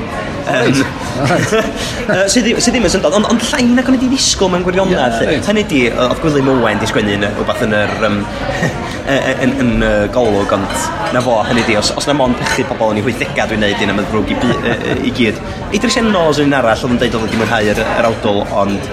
[2.33, 5.19] Sydd ddim yn syndod, ond on llai nac o'n i di ddisgwyl mewn gwirionedd.
[5.19, 5.49] Yeah, right.
[5.51, 8.19] Hynny di, oedd Gwilym Owen di sgwennu rhywbeth yn yr um,
[9.15, 12.67] yn, yn, yn uh, golwg, ond na fo, hynny di, os, os na mon pechu
[12.69, 15.41] pobl yn ei hwyddega dwi'n neud un am y ddrwg i, i, i gyd.
[15.77, 18.93] Idris Enos yn un arall oedd yn deud oedd wedi mwynhau yr, yr awdl, ond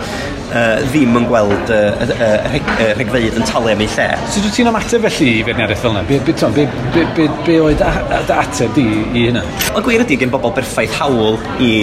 [0.52, 4.10] uh, ddim yn gweld y uh, uh, rheg, uh, rhegfeydd yn talu am ei lle.
[4.30, 6.04] So dwi ti'n ymateb felly i feirniadaeth fel yna?
[6.10, 9.46] Be, be, tom, be, be, be, be oedd dy ateb di i hynna?
[9.74, 11.74] Y gwir ydy gen bobl berffaith hawl i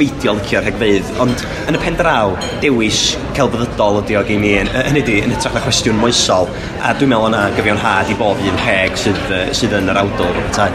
[0.00, 3.02] beidio licio'r rhegfeidd, ond yn y pen draw, dewis
[3.36, 6.48] celfyddydol ydi o gen i, hynny ydi, yn hytrach na chwestiwn moesol,
[6.80, 9.22] a dwi'n meddwl yna gyfiawnhad i bob un rheg sydd,
[9.56, 10.44] sydd yn yr awdol.
[10.56, 10.70] Tai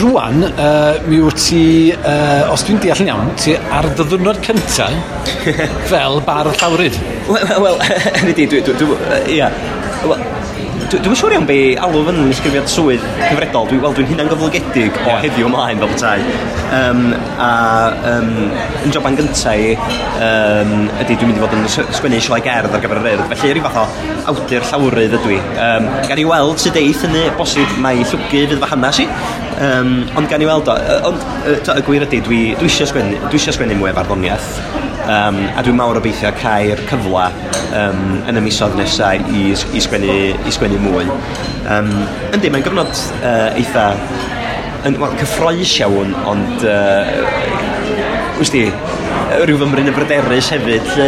[0.00, 4.06] rwan, uh, mi wyt ti, uh, os dwi'n deall yn iawn, ti ar dy
[4.46, 4.94] cyntaf
[5.90, 6.98] fel bar llawryd.
[7.28, 7.80] Wel, wel,
[8.22, 8.96] yn ydi, dwi, dwi, dwi,
[9.36, 9.50] ia.
[10.02, 10.24] Wel,
[10.92, 15.14] dwi'n siŵr iawn be alw yn ysgrifiad swydd cyfredol, dwi'n well, dwi hynna'n gyflogedig o
[15.22, 16.26] heddiw ymlaen fel bethau.
[16.72, 17.02] Um,
[17.40, 17.50] a
[18.10, 18.30] um,
[18.82, 19.72] yn joban gyntaf i,
[20.24, 20.74] um,
[21.04, 23.66] ydy dwi'n mynd i fod yn sgwennu sioe gerdd ar gyfer yr urdd, felly rhyw
[23.68, 25.40] fath o awdur llawrydd ydw i.
[25.68, 29.08] Um, gan i weld sydd eith hynny, bosib mae llwgu fydd fy hanes i,
[29.62, 30.74] Um, ond gan i weld o,
[31.06, 31.20] ond
[31.70, 34.48] y gwir ydy, dwi, dwi eisiau sgwennu, dwi eisiau sgwennu mwy o farddoniaeth,
[35.04, 37.28] um, a dwi'n mawr obeithio cael cyfla
[37.78, 41.06] um, yn y misodd nesau i, i, sgwennu, i sgwennu mwy.
[41.70, 41.92] Um,
[42.32, 43.86] yndi, mae'n gyfnod uh, eitha
[44.88, 47.06] yn, well, cyffroes iawn, ond uh,
[48.42, 48.62] gwsti,
[49.46, 51.06] rhyw fymryn y bryderus hefyd, lle,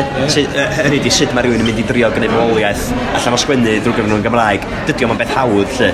[0.55, 0.77] yeah.
[0.79, 2.85] hynny di sut mae rhywun yn mynd i drio gwneud fywoliaeth
[3.19, 4.67] allan o sgwennu drwy gyfer nhw'n Gymraeg.
[4.89, 5.91] Dydy o'n beth hawdd, lle.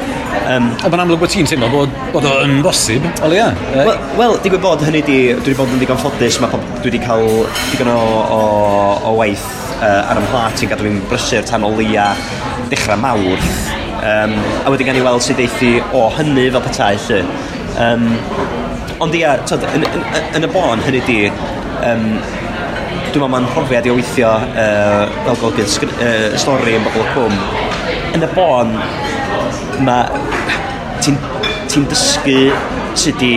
[0.50, 3.48] Um, o, mae'n amlwg bod ti'n teimlo bod, bod o'n bosib, o leia?
[3.72, 7.02] Wel, well, digwydd bod hynny di, dwi wedi bod yn digon ffodus, mae dwi wedi
[7.06, 7.28] cael
[7.72, 8.00] digon o,
[8.36, 8.40] o,
[9.10, 9.46] o waith
[9.80, 12.10] uh, ar ymhlat i'n gadw fi'n brysur tan o lia
[12.72, 13.48] dechrau mawr.
[14.00, 17.24] Um, a wedi gan i weld sydd eithi o hynny fel petai, lle.
[17.80, 18.06] Um,
[19.00, 20.02] ond ia, tyd, yn, yn,
[20.36, 21.18] yn, y bon hynny di,
[21.88, 27.06] um, dwi'n meddwl mae'n profiad i weithio uh, fel golygydd uh, stori yn bobl y
[27.14, 27.38] cwm.
[28.18, 28.74] Yn y bon,
[29.86, 30.20] mae
[31.00, 31.16] ti'n
[31.70, 32.38] ti dysgu
[32.98, 33.34] sut i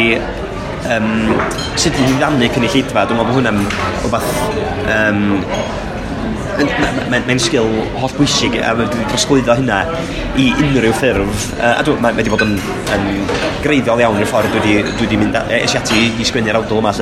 [0.91, 1.10] um,
[1.79, 3.62] sut i ddannu cynulleidfa, dwi'n meddwl bod hwnna'n
[4.03, 4.32] rhywbeth
[4.97, 5.23] um,
[6.58, 7.70] mae'n ma, sgil
[8.02, 9.82] hollbwysig a mae wedi trosglwyddo hynna
[10.39, 12.56] i unrhyw ffurf a dwi, mae wedi bod yn,
[12.96, 13.08] yn
[13.66, 16.96] greiddiol iawn i'r ffordd dwi wedi mynd e, esiati i sgwennu'r awdol yma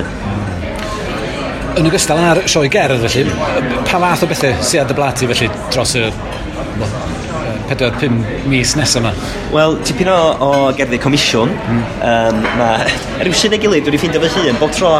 [1.80, 3.32] Yn ogystal â'r sioe gerdd felly,
[3.88, 6.10] pa fath o bethau sydd ar dy blati felly dros y
[7.72, 9.14] 4-5 mis nesaf yma?
[9.54, 11.54] Wel, tipyn o, o gerddi comisiwn.
[11.56, 11.84] Mm.
[12.10, 12.90] Um, mae
[13.24, 14.60] rhyw sy'n ei gilydd, wedi ffeindio fy hun.
[14.60, 14.98] Bob tro,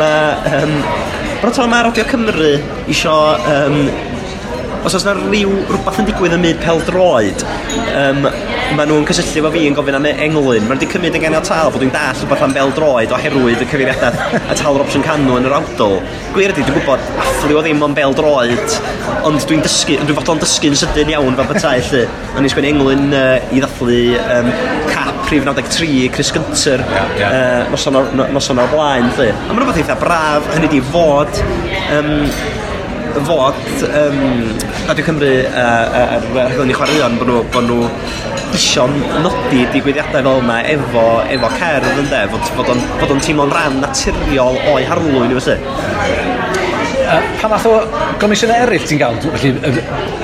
[0.00, 0.78] mae um,
[1.46, 2.48] Ond eto mae Radio Cymru
[2.90, 3.12] isio...
[3.46, 3.76] Um,
[4.86, 7.40] os oes yna rhyw rhywbeth yn digwydd yn myd pel droed,
[7.98, 8.20] um,
[8.78, 10.66] maen nhw'n cysylltu efo fi yn gofyn am englyn.
[10.66, 13.68] Maen nhw wedi cymryd yn ganiataol bod dwi'n dall rhywbeth am bel droed oherwydd y
[13.70, 15.98] cyfeiriadau a talwr opsiwn canw yn yr awdol.
[16.34, 18.78] Gwir ydy, dwi'n gwybod afflu o ddim o'n bel droed,
[19.26, 22.06] ond dwi'n dysgu, dwi'n fodlon dysgu'n sydyn iawn fel bethau, lle.
[22.34, 24.54] Ond i'n sgwyn englyn uh, i ddathlu um,
[25.26, 27.64] prif 93, Chris Gunter, yeah, yeah.
[27.66, 29.10] uh, noson o'r no, no blaen.
[29.16, 29.32] Lly.
[29.32, 31.42] A mae'n rhywbeth eitha braf, hynny di fod...
[31.96, 32.14] Um,
[33.24, 33.54] fod
[33.96, 34.18] um,
[34.88, 37.86] Radio Cymru a'r uh, rhaglen i chwaraeon bod nhw, bod nhw
[38.56, 38.86] isio
[39.24, 43.80] nodi digwyddiadau fel yma efo, efo cerdd ynddo, fod, fod o'n, fod on teimlo'n rhan
[43.82, 45.58] naturiol o'i harlwyn i felly.
[47.06, 47.74] Uh, pa math o
[48.22, 49.20] gomisiyna eraill ti'n gael?
[49.26, 49.76] Felly, uh,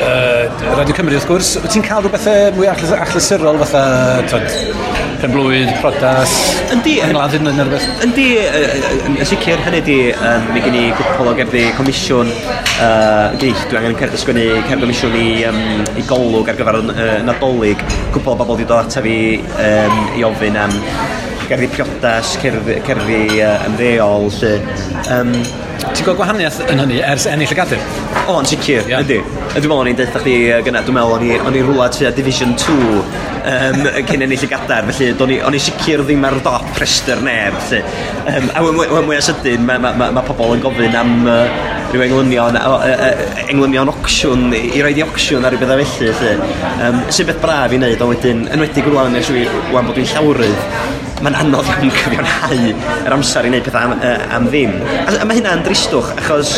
[0.09, 3.85] uh, Radio Cymru wrth gwrs, ti'n cael rhywbeth mwy achlysurol fatha,
[4.33, 4.92] twyd,
[5.23, 6.33] penblwydd, prodas,
[6.75, 7.87] yndi, angladdyn yn rhywbeth.
[8.03, 8.27] Yndi,
[9.07, 12.33] yn sicr hynny di, um, mi gen i gwpl o gerddi comisiwn,
[12.83, 15.61] uh, gen i, dwi angen cerdd ysgwennu cerdd comisiwn i, um,
[15.95, 17.83] i golwg ar gyfer uh, nadolig,
[18.15, 19.19] cwpl o bobl wedi dod ataf fi
[19.69, 20.75] um, i ofyn am
[21.47, 24.57] gerddi priodas, cerddi, cerddi uh, ymddeol, lle.
[25.07, 25.37] Um,
[25.83, 27.81] Ti'n gweld gwahaniaeth yn hynny ers ennill y gadir?
[28.31, 29.03] O, yn sicr, yeah.
[29.03, 29.19] ydy.
[29.53, 30.35] Dwi'n meddwl o'n i'n deitha chdi
[30.67, 34.87] gyna, dwi'n meddwl o'n i'n rhywle tu a Division 2 um, cyn ennill y gadar,
[34.95, 37.59] felly o'n i'n sicr ddim ar dop rester neb.
[37.67, 37.83] Felly.
[38.31, 41.45] Um, a wyn mwy o sydyn, mae ma, ma, ma pobl yn gofyn am uh,
[41.91, 46.15] rhyw englynion, uh, uh, englynion ocsiwn, i roed i ocsiwn ar rhywbeth felly.
[46.23, 46.51] felly.
[46.79, 49.19] Um, sy'n beth braf i wneud, ond wedyn, enwedig rwan,
[49.75, 52.73] wan bod dwi'n llawrydd, mae'n anodd iawn cyfiawnhau
[53.07, 54.75] yr amser i wneud pethau am, uh, am ddim.
[55.05, 56.57] A, a mae hynna'n dristwch, achos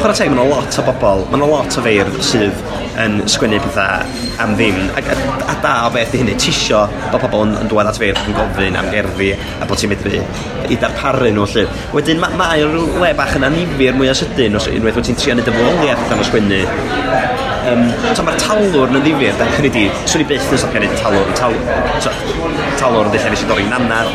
[0.00, 4.04] chwarae teg, mae'n lot o bobl, mae'n lot o feir sydd yn sgwennu pethau
[4.42, 4.78] am ddim.
[4.96, 5.16] A, a
[5.52, 8.36] a da o beth i hynny, tisio bod pobl yn, yn dweud at fi yn
[8.36, 10.22] gofyn am gerddi a bod ti'n medru
[10.70, 11.48] i darparu nhw.
[11.54, 11.66] lle.
[11.94, 15.52] Wedyn mae ma le bach yn anifir mwy o sydyn os unwaith ti'n trio neud
[15.52, 16.62] y fwoliaeth am y sgwennu.
[17.66, 20.92] Um, so mae'r talwr yn ddifir, da, hynny di, swn i byth yn stopio neud
[21.00, 22.12] talwr, talwr, so,
[22.78, 24.10] talwr yn ddechrau nes i dorri nanar,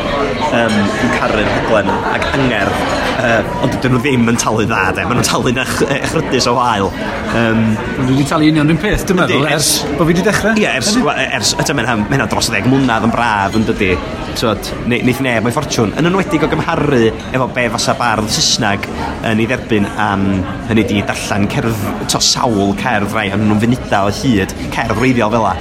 [0.56, 2.72] um, yn caru'r hyglen ac anger,
[3.18, 6.56] uh, ond dydyn nhw ddim yn talu dda, de, maen nhw'n talu'n ach, achryddus o
[6.56, 6.88] wael.
[7.36, 7.66] Um,
[7.98, 10.58] dwi wedi talu union yr peth, dwi'n meddwl, ers bod fi wedi dechrau.
[10.60, 13.92] Ie, ers, e, ers ers, mynd hynna dros ddeg mwynhau yn braf yn dydy.
[14.40, 15.94] Tywod, neith neb o'i ffortiwn.
[16.00, 18.88] Yn enwedig o gymharu efo be fasa bardd Saesnag
[19.28, 20.28] yn ei dderbyn am
[20.70, 25.34] hynny di darllen cerdd, to sawl cerdd rai, ond nhw'n funuda o hyd, cerdd reiddiol
[25.36, 25.56] fel la.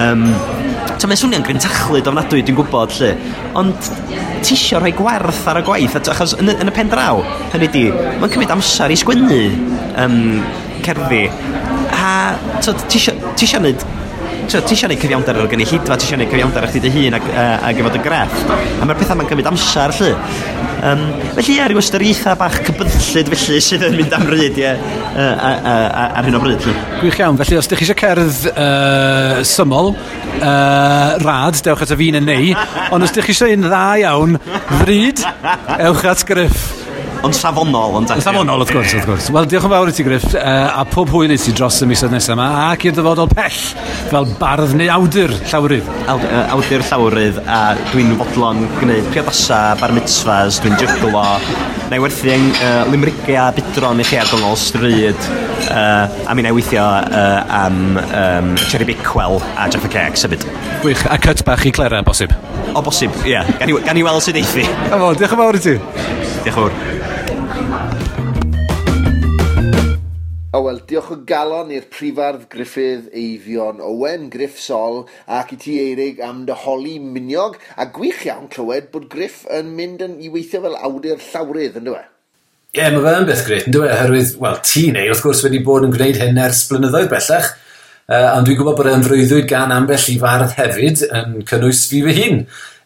[0.00, 0.30] Um,
[0.96, 3.10] Ta mae'n swnio'n gryntachlyd ofnadwy, dwi'n gwybod, lle.
[3.58, 3.90] Ond
[4.46, 7.20] tisio rhoi gwerth ar y gwaith, achos yn, yn y pen draw,
[7.52, 9.42] hynny di, mae'n cymryd amser i sgwennu
[10.00, 10.16] um,
[10.86, 11.26] cerddi
[12.06, 12.14] a
[12.62, 13.86] ti eisiau gwneud
[14.46, 16.90] Tio, ti eisiau gwneud cyfiawnder ar y gynulleidfa, ti eisiau gwneud cyfiawnder ar chdi dy
[16.94, 18.36] hun ac, uh, ac efo dy greff.
[18.46, 20.12] A mae'r pethau mae'n cymryd amser, lly.
[20.86, 21.02] Um,
[21.34, 24.70] felly, ie, rhyw ystyriaethau bach cybyllid, felly, sydd yn mynd am ryd, ie,
[25.18, 25.50] uh,
[26.20, 26.76] ar hyn o bryd, lly.
[27.00, 29.94] Gwych iawn, felly, os ydych chi eisiau cerdd uh, syml,
[30.38, 32.54] uh, rad, dewch at y fi'n yn neu,
[32.92, 34.42] ond os ydych chi eisiau un dda iawn,
[34.76, 35.26] ddryd,
[35.90, 36.75] ewch at griff
[37.26, 37.96] ond safonol.
[38.00, 39.28] Ond safonol, wrth gwrs, wrth gwrs.
[39.34, 41.88] Wel, diolch yn fawr i ti, Griff, uh, a pob hwyl i ti dros y
[41.90, 43.62] misoedd nesaf yma, ac i'r dyfodol pell,
[44.10, 45.88] fel bardd neu awdur llawrydd.
[46.12, 47.60] Awd, uh, awdur llawrydd, a
[47.90, 51.24] dwi'n fodlon gwneud priodasa, bar mitzvahs, dwi'n jyglo,
[51.90, 55.28] na i werthu yng uh, Limrigia, bydron i chi ar gongol stryd,
[55.70, 60.46] uh, a mi na i weithio uh, am um, Cherry Bicwell a Jaffa Cakes hefyd.
[60.82, 62.34] Gwych, a cut bach i Clara, bosib?
[62.74, 63.36] O, bosib, ie.
[63.36, 63.52] Yeah.
[63.60, 64.66] Gan, i, gan i weld sydd eithi.
[64.90, 65.78] Diolch yn fawr i ti.
[65.78, 67.14] Diolch yn fawr.
[70.56, 75.02] O wel, diolch o galon i'r prifardd Griffith Eifion Owen, Griff Sol
[75.38, 80.04] ac i ti Eirig am dyholi miniog a gwych iawn clywed bod Griff yn mynd
[80.06, 82.08] yn i weithio fel awdur llawrydd yn dweud.
[82.76, 85.44] Ie, yeah, mae fe yn beth gret, yn dweud, oherwydd, wel, ti neu, wrth gwrs,
[85.44, 87.52] wedi bod yn gwneud hyn ers blynyddoedd bellach,
[88.06, 92.04] Uh, ond dwi'n gwybod bod e'n frwyddwyd gan ambell i fardd hefyd yn cynnwys fi
[92.06, 92.44] fy hun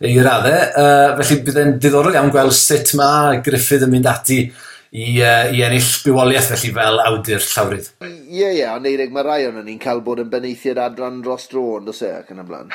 [0.09, 0.63] i raddau.
[0.81, 5.51] Uh, felly bydd e'n diddorol iawn gweld sut mae Griffith yn mynd ati i, uh,
[5.53, 7.91] i ennill bywoliaeth felly fel awdur llawrydd.
[8.01, 11.21] Ie, yeah, ie, yeah, ond Eirig, mae rai o'n ni'n cael bod yn beneithiad adran
[11.25, 12.73] dros dro, ond os e, ac yn ymlaen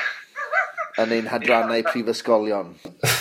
[1.02, 2.72] yn ein hadrannau prifysgolion.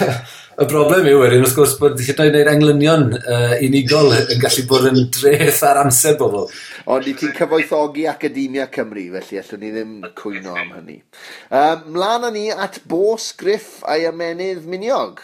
[0.61, 4.88] y broblem yw wedyn, wrth gwrs, bod lle wneud englynion uh, unigol yn gallu bod
[4.91, 6.47] yn dreth ar amser bobl.
[6.91, 11.01] Ond i ti'n cyfoethogi Academia Cymru, felly allwn ni ddim cwyno am hynny.
[11.49, 15.19] Um, mlaen â ni at Bos Griff a'i ymenydd Miniog.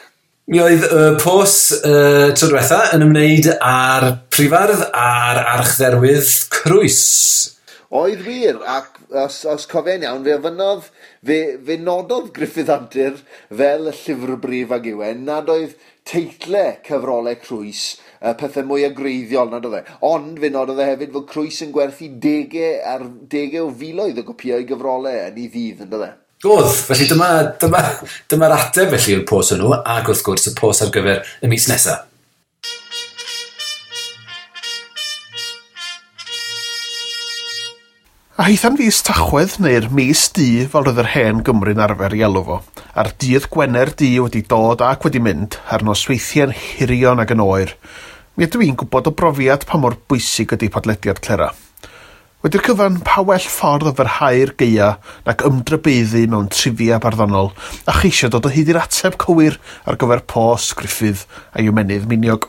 [0.51, 7.01] Mi oedd y uh, pos uh, tro diwetha yn ymwneud â'r prifardd a'r archdderwydd Crwys
[7.91, 10.86] Oedd wir, ac os, os cofen iawn, fe ofynodd,
[11.27, 13.17] fe, fe nododd Griffith Antur
[13.49, 15.73] fel y llyfr brif ag iwen, nad oedd
[16.08, 17.82] teitlau cyfrolau Crwys
[18.23, 19.97] y pethau mwy agreiddiol nad oedd e.
[20.08, 24.25] Ond fe nododd e hefyd fod Crwys yn gwerthu degau ar degau o filoedd o
[24.30, 26.13] gopiau gyfrolau yn ei ddydd, yn dod e?
[26.41, 30.56] Godd, felly dyma'r dyma, dyma, dyma ateb felly yw'r pos hwnnw, ac wrth gwrs y
[30.58, 32.08] pos ar gyfer y mis nesaf.
[38.39, 42.39] A hitham fus tachwedd neu'r mis di fel roedd yr hen Gymru'n arfer i elw
[42.48, 42.60] fo,
[42.96, 47.74] a'r dydd Gwener di wedi dod ac wedi mynd a'r nosweithiau'n hirion ac yn oer.
[48.39, 51.50] Mi ydw i'n gwybod o brofiad pa mor bwysig ydy podlediad Clera.
[52.39, 54.94] Wedi'r cyfan pa well ffordd o fyrhau'r geia
[55.28, 57.52] nac ymdrybeiddu mewn trifia barddonol
[57.84, 62.48] a cheisio dod o hyd i'r ateb cywir ar gyfer post, griffydd a i'w miniog.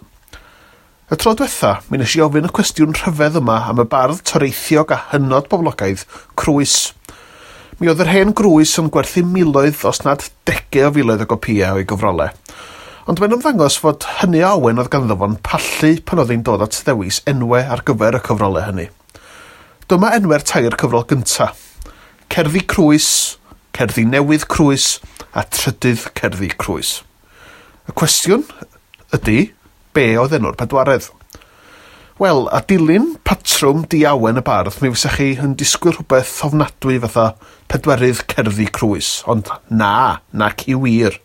[1.13, 4.95] Y tro diwetha, mi nes i ofyn y cwestiwn rhyfedd yma am y bardd toreithiog
[4.95, 6.07] a hynod boblogaidd,
[6.41, 6.95] Crwys.
[7.77, 11.75] Mi oedd yr hen grwys yn gwerthu miloedd os nad degau o filoedd o gopia
[11.77, 12.33] o'i gyfrolau.
[13.05, 16.65] Ond mae'n ymddangos fod hynny a awen oedd ganddo fo'n pallu pan oedd hi'n dod
[16.65, 18.89] at ddewis enwau ar gyfer y cyfrolau hynny.
[19.93, 21.53] Dyma enwau'r tair cyfrol gynta.
[22.33, 23.11] Cerddi Crwys,
[23.77, 24.95] Cerddi Newydd Crwys
[25.37, 27.03] a Trydydd Cerddi Crwys.
[27.85, 28.49] Y cwestiwn
[29.13, 29.51] ydy,
[29.93, 31.11] Be oedd enw'r pedwaredd?
[32.21, 37.27] Wel, a dilyn patrwm diawen y bardd, mi fysach chi yn disgwyl rhywbeth ofnadwy fatha
[37.73, 39.19] pedwerydd cerddi crwys.
[39.29, 41.19] Ond na, nac i wir.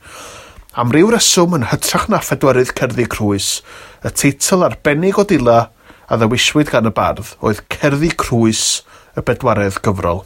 [0.77, 3.61] Am ryw reswm yn hytrach na phedwerydd cerddi crwys,
[4.03, 5.59] y teitl arbennig o dila
[6.07, 8.63] a ddewiswyd gan y bardd oedd Cerddi Crwys
[9.19, 10.23] y bedwaredd gyfrol.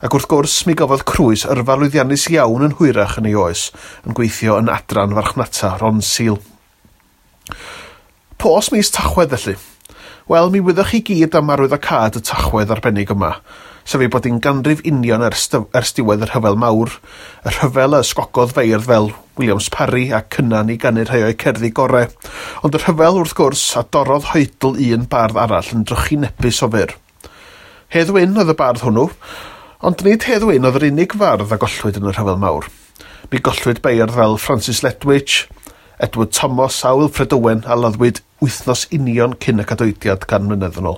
[0.00, 3.68] Ac wrth gwrs, mi gofodd Crwys yrfa lwyddiannus iawn yn hwyrach yn ei oes,
[4.02, 6.40] yn gweithio yn adran farchnata Ron Seal.
[8.40, 9.56] Pos mis Tachwedd felly.
[10.30, 11.50] Wel, mi wyddwch chi gyd am
[11.82, 13.34] cad y Tachwedd arbennig yma,
[13.84, 16.92] sef ei bod hi'n ganrif union ers, ers diwedd yr Hyfel Mawr,
[17.42, 19.10] y Rhyfel y sgogodd feirdd fel
[19.40, 22.06] Williams Parry a cynnan i gannu rhai o'i cerddi gorau,
[22.62, 26.94] ond y Rhyfel wrth gwrs a dorodd hoedl un bardd arall yn drychinebus o fyr.
[27.90, 29.08] Heddwyn oedd y bardd hwnnw,
[29.82, 32.68] ond nid heddwyn oedd yr unig fardd a gollwyd yn y Rhyfel Mawr.
[33.32, 35.46] Mi gollwyd beirdd fel Francis Ledwich,
[36.00, 40.88] Edward Thomas a Wilfred Owen a laddwyd wythnos union cyn y cadoediad gan mlynedd yn
[40.88, 40.96] ôl.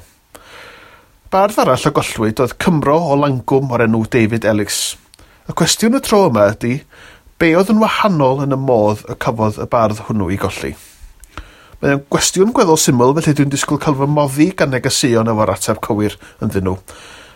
[1.32, 4.78] Bardd arall a gollwyd oedd Cymro o Langwm o'r enw David Ellis.
[5.50, 6.76] Y cwestiwn y tro yma ydy,
[7.42, 10.76] be oedd yn wahanol yn y modd y cafodd y bardd hwnnw i golli?
[11.82, 15.82] Mae o'n gwestiwn gweddol syml felly dwi'n disgwyl cael fy moddi gan negeseuon efo'r ateb
[15.82, 16.76] cywir yn ddyn nhw.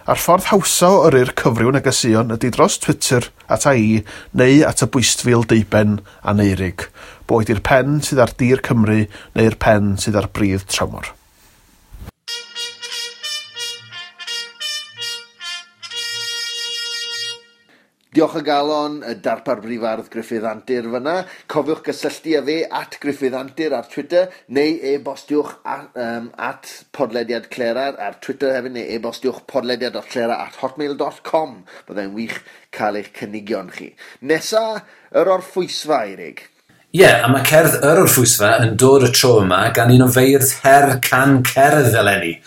[0.07, 4.05] A'r ffordd hawsa o yrru'r cyfryw negesion ydy dros Twitter at i
[4.39, 6.85] neu at y bwystfil deuben aneurig.
[7.27, 9.01] Boed i'r pen sydd ar dir Cymru
[9.35, 11.11] neu'r pen sydd ar brif tramor.
[18.17, 21.17] Diolch o galon y darpar brifardd Griffith Antur fyna.
[21.53, 27.51] Cofiwch gysylltu â fe at Griffith Antur ar Twitter neu e-bostiwch at, um, at podlediad
[27.53, 31.59] Clerar ar Twitter hefyd neu e-bostiwch podlediad o Clera at hotmail.com.
[31.91, 32.39] Byddai'n wych
[32.73, 33.91] cael eich cynigion chi.
[34.25, 34.63] Nesa,
[35.13, 36.41] yr orffwysfa, Eirig.
[36.97, 40.09] Ie, yeah, a mae cerdd yr o'r yn dod y tro yma gan un o
[40.17, 42.39] feirdd her can cerdd eleni.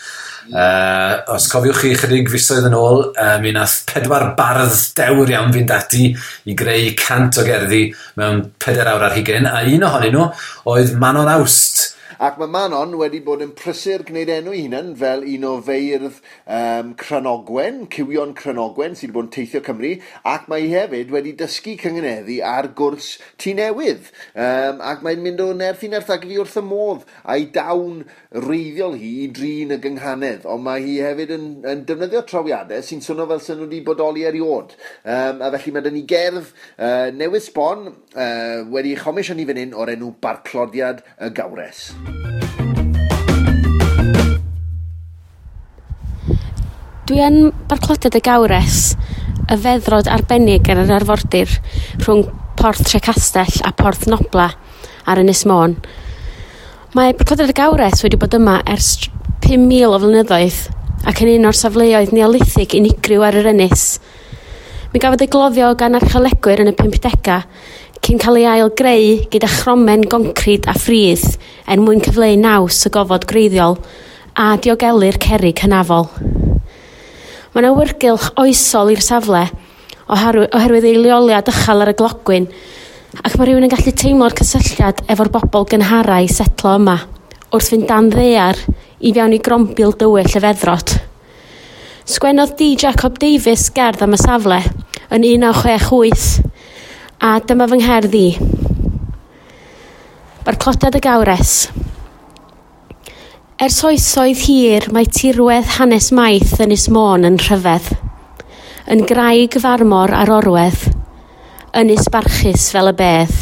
[0.50, 5.52] Uh, os cofiwch chi chydig fisoedd yn ôl, uh, mi nath pedwar bardd dewr iawn
[5.54, 6.08] fynd ati
[6.50, 7.84] i greu cant o gerddi
[8.18, 10.26] mewn pedair awr ar hugen, a un ohonyn nhw
[10.72, 11.84] oedd Manon Awst,
[12.20, 16.90] Ac mae Manon wedi bod yn prysur gwneud enw hunan fel un o feirdd um,
[17.00, 19.94] Cranogwen, Cywion Cranogwen sydd wedi bod yn teithio Cymru,
[20.28, 24.10] ac mae hi hefyd wedi dysgu cyngeneddu ar gwrs tu newydd.
[24.34, 28.04] Um, ac mae'n mynd o nerth i nerth ac i wrth y modd a'i dawn
[28.36, 33.00] reiddiol hi i drin y gynghanedd, ond mae hi hefyd yn, yn defnyddio trawiadau sy'n
[33.00, 34.76] swnio fel sy'n wedi bodoli eriod.
[35.08, 39.76] Um, a felly mae dyn ni gerdd uh, newydd sbon uh, wedi chomisiynu fan hyn
[39.80, 42.09] o'r enw Barclodiad y Gawres.
[47.10, 48.92] Dwi yn barclodiad y gawres
[49.50, 51.56] y feddrod arbennig ar yr arfordir
[52.04, 52.28] rhwng
[52.60, 54.50] Porth Trecastell a Porth Nobla
[55.10, 55.74] ar Ynys Môn.
[56.94, 58.92] Mae barclodiad y gawres wedi bod yma ers
[59.42, 60.60] 5,000 o flynyddoedd
[61.10, 63.84] ac yn un o'r safleoedd neolithig unigryw ar yr ynys.
[64.92, 67.42] Mi gafodd ei gloddio gan archeolegwyr yn y 50au
[68.00, 71.36] cyn cael ei ail greu gyda chromen goncrid a ffrîdd
[71.68, 73.76] er mwyn cyfleu naws y gofod greiddiol
[74.34, 76.08] a diogelu'r cerig hynafol.
[77.52, 79.44] Mae yna wyrgylch oesol i'r safle
[80.10, 82.48] oherwydd ei leoliad ychal ar y glogwyn
[83.20, 86.96] ac mae rhywun yn gallu teimlo'r cysylltiad efo'r bobl gynharau setlo yma
[87.50, 88.58] wrth fynd dan ddear
[89.00, 90.96] i fewn i grombil dywyll y feddrod.
[92.10, 92.72] Sgwennodd D.
[92.80, 94.62] Jacob Davis gerdd am y safle
[95.10, 96.50] yn 1968
[97.20, 98.28] A dyma fy ngherddi.
[100.46, 101.50] Barclodad y gawres.
[103.60, 107.90] Ers oesoedd hir mae tirwedd hanes maith yn Môn yn rhyfedd.
[108.88, 110.88] Yn graig farmor ar orwedd.
[111.76, 113.36] Ynys barchus fel y bedd.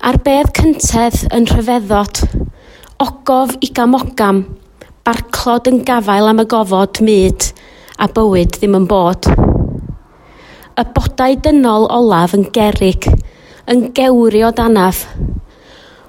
[0.00, 2.24] Ar bedd cyntedd yn rhyfeddod.
[3.04, 4.46] Ogof i gamogam.
[5.04, 7.52] Barclod yn gafael am y gofod myd.
[8.00, 9.28] A bywyd ddim yn bod.
[10.74, 13.06] Y bodau dynol olaf yn gerig,
[13.70, 15.04] yn gewri o danaf.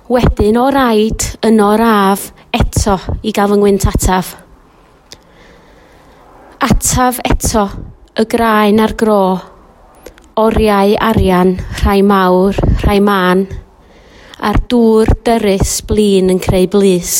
[0.09, 4.31] Wedyn o raid yn o'r af eto i gael fy ngwynt ataf.
[6.65, 7.67] Ataf eto
[8.17, 9.19] y graen a'r gro,
[10.41, 13.45] oriau arian, rhai mawr, rhai man,
[14.41, 17.15] a'r dŵr dyrus blin yn creu blis.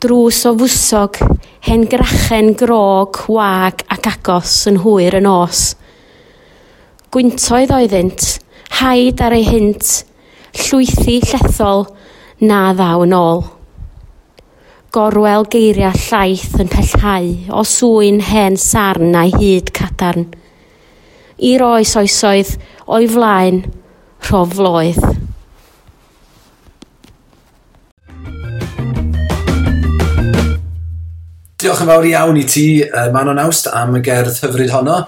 [0.00, 1.20] Drws o fwsog,
[1.68, 5.74] hen grachen grog, wag ac agos yn hwyr yn os.
[7.14, 8.24] Gwyntoedd oeddynt,
[8.80, 9.86] haid ar ei hynt,
[10.58, 11.84] llwythi llethol,
[12.42, 13.44] na ddaw yn ôl.
[14.90, 20.24] Gorwel geiriau llaeth yn pellhau o swy'n hen sarn a'i hyd cadarn.
[21.38, 22.50] I'r oes oesoedd
[22.90, 23.60] o'i flaen,
[24.26, 24.98] rhof floedd.
[31.62, 32.66] Diolch yn fawr iawn i ti,
[33.14, 34.98] Manon Awst, am y gerdd hyfryd honno.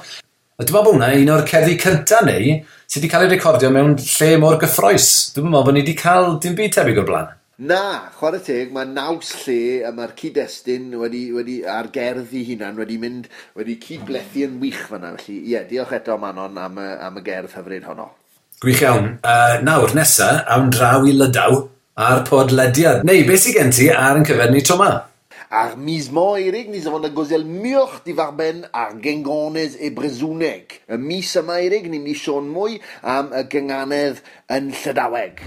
[0.56, 2.44] A dwi'n meddwl bod hwnna un o'r cerddi cyntaf neu
[2.88, 5.08] sydd wedi cael ei recordio mewn lle mor gyffroes.
[5.34, 7.34] Dwi'n meddwl bod ni wedi cael dim byd tebyg o'r blaen.
[7.68, 7.80] Na,
[8.16, 12.96] chwarae teg, mae naws lle a mae'r cyd-destun wedi, wedi, a'r gerdd i hunan wedi
[13.02, 13.28] mynd,
[13.60, 15.10] wedi cyd-blethu yn wych fanna.
[15.18, 18.08] Felly, ie, yeah, diolch eto Manon am, am y gerdd hyfryd honno.
[18.64, 19.10] Gwych iawn.
[19.20, 21.58] Uh, nawr, nesaf, awn draw i Lydaw
[22.06, 23.04] a'r podlediad.
[23.04, 24.80] Neu, beth sy'n gen ti ar yn cyfer ni tro
[25.50, 30.82] ar mizman erek niz avon da gozel murc'h di ben ar gengonez e brezounek.
[30.88, 35.42] Y mis yma erek ni'n mynd i sôn mwy am y gynganedd yn Llydaweg.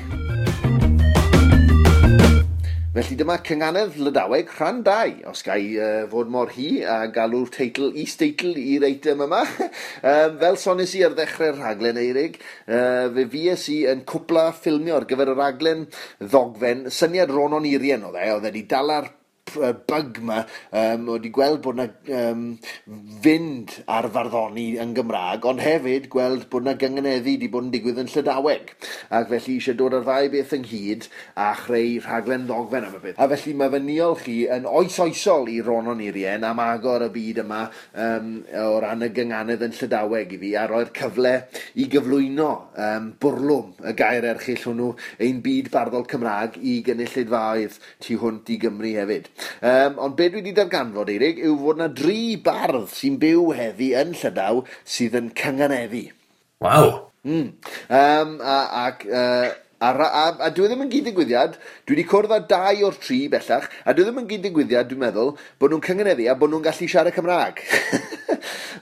[2.89, 7.91] Felly dyma cynganedd Lydaweg rhan 2, os gai uh, fod mor hi a galw'r teitl
[8.01, 9.43] is-teitl i'r eitem yma.
[10.11, 14.97] um, fel sonis i ar ddechrau'r rhaglen eirig, uh, fe fues i yn cwpla ffilmio
[14.97, 15.85] ar gyfer y raglen
[16.17, 19.13] ddogfen, syniad Ronon Irien oedd e, oedd wedi dala'r
[19.89, 20.43] bug yma,
[20.75, 21.87] um, wedi gweld bod yna
[22.19, 22.43] um,
[23.23, 28.01] fynd ar farddoni yn Gymraeg, ond hefyd gweld bod yna gyngeneddi wedi bod yn digwydd
[28.03, 28.73] yn Llydaweg.
[29.15, 31.07] Ac felly eisiau dod ar ddau beth ynghyd
[31.39, 33.19] a chreu rhaglen ddogfen am y beth.
[33.19, 37.43] A felly mae fy niol chi yn oes-oesol i Ron Onirien am agor y byd
[37.45, 37.61] yma
[37.93, 38.31] um,
[38.63, 41.35] o ran y gynganedd yn Llydaweg i fi a roi'r cyfle
[41.79, 42.49] i gyflwyno
[42.87, 44.91] um, bwrlwm y gair erchill hwnnw
[45.25, 49.29] ein byd barddol Cymraeg i gynulleidfaoedd tu hwnt i Gymru hefyd.
[49.61, 53.93] Um, ond be dwi wedi darganfod, Eirig, yw fod yna dri bardd sy'n byw heddi
[53.99, 56.05] yn Llydaw sydd yn cynganeddi.
[56.63, 56.89] Waw!
[57.27, 57.49] Mm.
[57.91, 59.49] Um, a, ac uh,
[59.81, 61.53] A, a, a a dwi ddim yn gyd digwyddiad,
[61.87, 64.89] dwi wedi cwrdd â dau o'r tri bellach, a dwi e ddim yn gyd digwyddiad,
[64.89, 67.61] dwi'n meddwl, bod nhw'n cyngeneddu a bod nhw'n gallu siarad Cymraeg.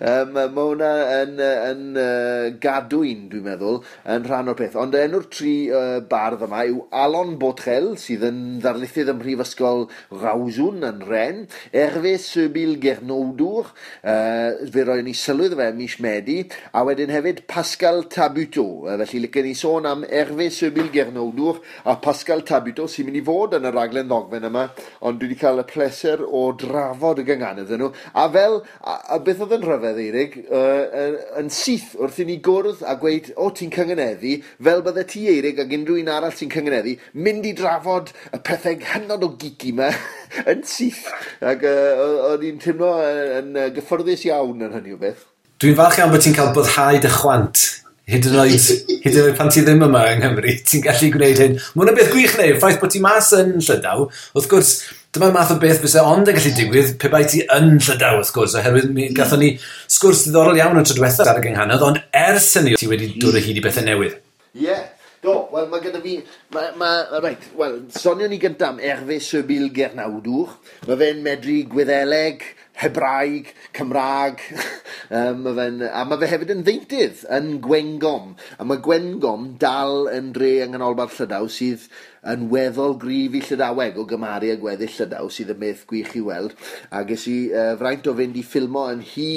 [0.10, 0.90] um, mae hwnna
[1.20, 3.78] yn, yn, uh, gadwyn, dwi'n meddwl,
[4.14, 4.78] yn rhan o'r peth.
[4.82, 9.86] Ond enw'r tri uh, bardd yma yw Alon Botchel, sydd yn ddarlithydd ym Mhrifysgol
[10.24, 11.44] Rawzwn yn Ren,
[11.78, 13.70] Erfe Sebil Gernodwr,
[14.02, 16.40] uh, fe roi ni sylwydd fe mis Medi,
[16.74, 18.68] a wedyn hefyd Pascal Tabuto.
[18.88, 23.20] Uh, felly, lygen ni sôn am Erfe Sebil Hwyl Gernowdwr a Pascal Tabuto sy'n mynd
[23.20, 24.68] i fod yn y raglen ddogfen yma,
[25.06, 27.90] ond dwi wedi cael y pleser o drafod y gynganydd nhw.
[28.16, 31.08] A fel, a, a beth oedd yn rhyfedd Eirig, uh,
[31.42, 35.62] yn syth wrth i ni gwrdd a gweud, o ti'n cyngeneddu, fel bydde ti Eirig
[35.64, 39.92] ac unrhyw un arall sy'n cyngeneddu, mynd i drafod y pethau hynod o gici yma
[40.54, 41.08] yn syth.
[41.44, 45.28] Ac uh, o'n i'n teimlo yn, yn gyffyrddus iawn yn hynny o beth.
[45.58, 47.68] Dwi'n falch iawn bod ti'n cael byddhau dy chwant
[48.08, 48.68] hyd yn oed,
[49.04, 51.58] hyd yn oed pan ti ddim yma yng Nghymru, ti'n gallu gwneud hyn.
[51.60, 54.72] Mae hwnna beth gwych neu, ffaith bod ti mas yn Llydaw, wrth gwrs,
[55.16, 58.32] dyma'r math o beth fysa ond yn gallu digwydd pe bai ti yn Llydaw, wrth
[58.36, 59.58] gwrs, oherwydd mi, gatho ni
[59.92, 63.44] sgwrs ddiddorol iawn o trydwetha ar y gynghanodd, ond ers hynny ti wedi dod o
[63.44, 64.22] hyd i bethau newydd.
[64.56, 64.86] Ie, yeah.
[65.26, 66.20] Do, wel mae gyda fi,
[66.54, 70.54] mae, mae, right, wel, sonio ni gyntaf am Erfe Sebil Gernawdwr,
[70.86, 72.46] mae fe'n medru gwyddeleg,
[72.78, 74.44] Hebraeg, Cymraeg,
[75.18, 78.36] um, ma a mae fe hefyd yn ddeintydd yn Gwengom.
[78.58, 81.88] A mae Gwengom dal yn dre yng Nghanolbarth Llydaw sydd
[82.32, 86.24] yn weddol grif i Llydaweg o gymaru a gweddill Llydaw sydd yn meth gwych i
[86.26, 86.56] weld.
[86.92, 89.30] A ges i uh, fraint o fynd i ffilmo yn hi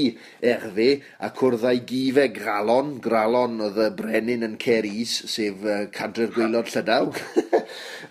[0.53, 0.89] erfe
[1.23, 7.11] a cwrddau gife gralon, gralon oedd y brenin yn Ceris, sef uh, cadre'r gweilod Llydaw.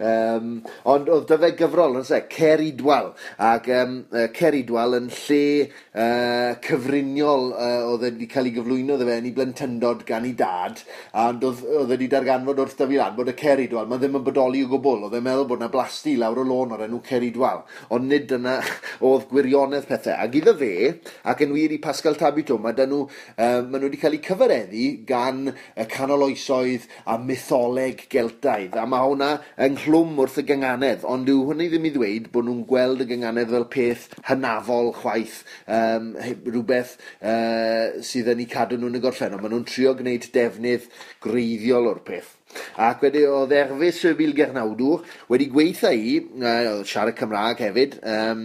[0.09, 0.53] um,
[0.93, 3.11] ond oedd dy fe gyfrol, yn se, Ceridwal.
[3.49, 9.09] Ac um, uh, Ceridwal yn lle uh, cyfriniol uh, oedd wedi cael ei gyflwyno dde
[9.09, 13.15] fe yn ei blentyndod gan ei dad, a oedd, oedd wedi darganfod wrth dyfu lan
[13.17, 15.07] bod y Ceridwal, mae ddim yn bodoli o gwbl.
[15.07, 17.63] Oedd e'n meddwl bod yna blasti lawr o lôn o'r enw Ceri Dwal.
[17.95, 18.59] Ond nid yna
[19.09, 20.13] oedd gwirionedd pethau.
[20.21, 20.93] Ac iddo fe,
[21.31, 23.01] ac yn wir i Pascal Tabito, mae dyn nhw,
[23.35, 28.77] uh, nhw wedi cael eu cyfareddu gan y canol oesoedd a mytholeg geltaidd.
[28.77, 29.31] A mae hwnna
[29.67, 31.05] ynghlwm wrth y gynganedd.
[31.09, 35.41] Ond dyw hwnna ddim i ddweud bod nhw'n gweld y gynganedd fel peth hynafol chwaith.
[35.65, 36.13] Um,
[36.45, 39.41] rhywbeth uh, sydd yn ei cadw nhw'n y gorffennol.
[39.43, 40.89] Maen nhw'n trio gwneud defnydd
[41.23, 42.38] greiddiol o'r peth.
[42.79, 48.43] Ac wedi oedd Erfys y Bilgernawdwr wedi gweithio i, uh, siarad Cymraeg hefyd, um,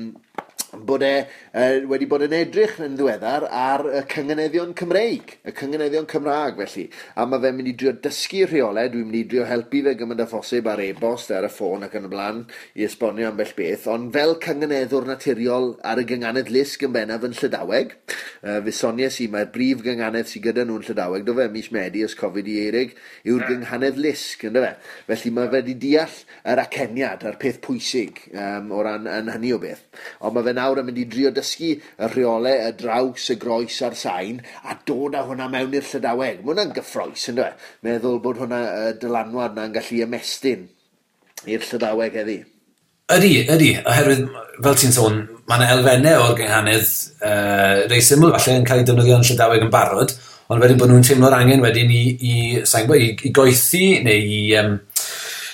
[0.87, 6.09] bod e uh, wedi bod yn edrych yn ddiweddar ar y cyngeneddion Cymreig, y cyngeneddion
[6.11, 6.87] Cymraeg felly.
[7.17, 10.25] A mae fe'n mynd i drio dysgu rheolau, dwi'n mynd i drio helpu fe gymaint
[10.25, 12.43] â phosib ar e-bost ar y ffôn ac yn y blaen
[12.75, 17.37] i esbonio ambell beth, ond fel cyngeneddwr naturiol ar y gynganedd lysg yn bennaf yn
[17.39, 18.17] Llydaweg, e,
[18.49, 22.05] uh, fe sonia si mae'r brif gynganedd sydd gyda nhw'n Llydaweg, do fe, mis Medi,
[22.07, 23.51] os Covid i Eirig, yw'r mm.
[23.51, 24.73] gynganedd lysg, ynddo fe.
[25.11, 26.19] Felly mae fe wedi deall
[26.53, 29.85] yr aceniad a'r peth pwysig um, o ran yn hynny o beth.
[30.25, 33.77] Ond mae fe'n nawr yn mynd i drio dysgu y rheolau, y draws, y groes
[33.85, 36.41] a'r sain a dod â hwnna mewn i'r Llydaweg.
[36.41, 37.53] Mae hwnna'n gyffroes, ynddo e?
[37.87, 40.67] Meddwl bod hwnna y dylanwad na'n gallu ymestyn
[41.45, 42.41] i'r Llydaweg heddi.
[43.15, 44.29] Ydy, ydy, oherwydd,
[44.65, 45.19] fel ti'n sôn,
[45.51, 49.67] mae yna elfennau o'r gynghanedd uh, rei syml falle yn cael ei defnyddio yn Llydaweg
[49.67, 50.15] yn barod,
[50.49, 54.41] ond wedyn bod nhw'n teimlo'r angen wedyn i, i, i, i, i goethi neu i,
[54.61, 54.79] um,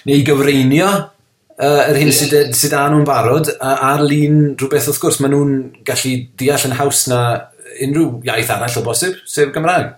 [0.07, 0.93] neu i gyfreinio
[1.61, 5.35] uh, yr hyn sydd, sydd â nhw'n barod, a, ar lun rhywbeth wrth gwrs, maen
[5.37, 5.55] nhw'n
[5.87, 7.23] gallu deall yn haws na
[7.85, 9.97] unrhyw iaith arall o bosib, sef Gymraeg.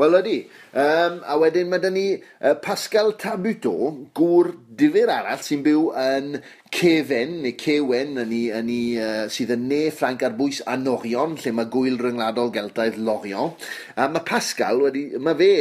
[0.00, 0.38] Wel ydy.
[0.74, 3.74] Um, a wedyn mae dyn ni uh, Pascal Tabuto,
[4.18, 6.32] gŵr difyr arall sy'n byw yn
[6.74, 10.74] cefen neu cewen yn i, yn i, uh, sydd yn ne Ffranc ar bwys a
[10.80, 13.52] Norion, lle mae gwyl ryngladol geltaidd Lorion.
[13.94, 15.52] A mae Pascal wedi, mae fe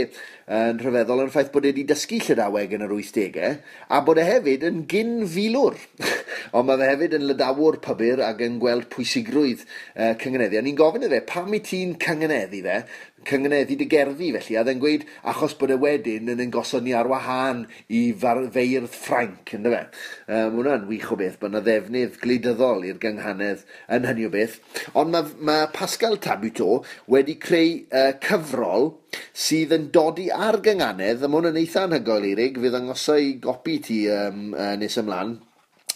[0.54, 3.54] yn rhyfeddol yn ffaith bod e wedi dysgu Llydaweg yn yr 80au,
[3.88, 5.78] a bod e hefyd yn gyn filwr.
[6.58, 10.60] Ond mae fe hefyd yn lydawr pybyr ac yn gweld pwysigrwydd uh, cyngeneddi.
[10.60, 12.82] A ni'n gofyn i fe, pam i ti'n cyngeneddi fe,
[13.28, 17.10] cyngneddu dy gerddi felly, a dde'n gweud achos bod e wedyn yn engoson ni ar
[17.12, 19.84] wahân i feirdd Frank, ynddo fe.
[20.28, 23.64] Um, hwnna'n wych o beth, bod yna ddefnydd gwleidyddol i'r gynghanedd
[23.98, 24.60] yn hynny o beth.
[25.00, 28.94] Ond mae, mae Pascal Tabuto wedi creu uh, cyfrol
[29.34, 33.80] sydd yn dodi ar gynghanedd, a mae hwn yn eitha anhygoel i fydd angosau gopi
[33.84, 35.38] ti um, uh, nes ymlaen,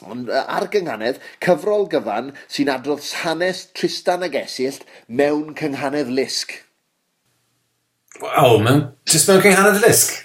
[0.05, 6.53] Ond ar gynghanedd, cyfrol gyfan sy'n adrodd hanes Tristan ag Esill mewn cynghanedd Lisg.
[8.17, 10.15] Waw, mewn, jyst mewn cynghanedd y disg.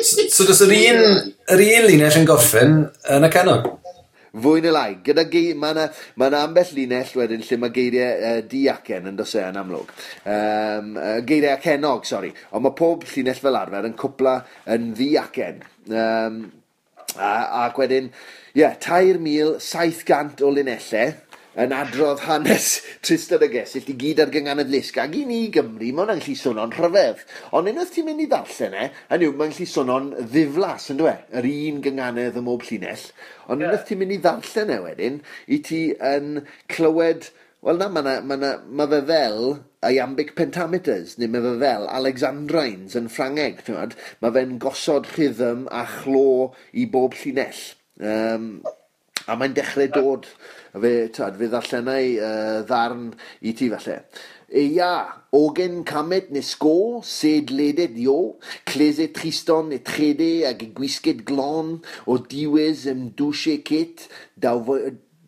[0.00, 2.78] so, so does yr un, yr un linell yn gorffen
[3.12, 3.66] yn y canog?
[4.36, 4.98] Fwy neu lai.
[5.04, 5.86] Gyda gei, mae yna
[6.20, 9.92] ma ambell linell wedyn lle mae geiriau uh, diacen yn dosau yn amlwg.
[10.24, 12.32] Um, uh, geiriau acenog, sori.
[12.56, 14.38] Ond mae pob linell fel arfer yn cwpla
[14.72, 15.62] yn ddiacen.
[15.92, 16.40] Um,
[17.16, 17.32] a,
[17.66, 18.08] ac wedyn,
[18.56, 21.12] ie, yeah, 3,700 o linellau
[21.62, 22.66] yn adrodd hanes
[23.06, 26.74] Tristan y Gesyll i gyd ar gynganedd lusg ac i ni Gymru mae'n gallu swnio'n
[26.76, 27.22] rhyfedd
[27.56, 31.24] ond unwaith ti'n mynd i ddarllen e hynny yw mae'n gallu swnio'n ddiflas yn dweud,
[31.32, 33.08] yr un gynganedd ym mob llinell
[33.46, 33.70] ond yeah.
[33.70, 35.82] unwaith ti'n mynd i ddarllen e wedyn i ti
[36.14, 36.38] yn
[36.72, 37.32] clywed
[37.66, 38.48] Wel na, mae ma, ma,
[38.78, 39.40] ma fe fel
[39.88, 43.64] iambic pentameters, neu mae fe fel Alexandrines yn Ffrangeg,
[44.22, 47.64] mae fe'n gosod rhythm a chlo i bob llinell.
[47.98, 48.60] Um,
[49.26, 50.28] a mae'n dechrau dod
[50.82, 53.10] fe, tad, fe ddarllenau uh, ddarn
[53.46, 54.00] i ti falle.
[54.46, 54.90] Eia,
[55.34, 58.36] ogen kamet nesko, sed ledet yo,
[58.68, 64.06] clese triston e trede ag e gwisket glon, o diwes em douche ket,
[64.38, 64.62] daw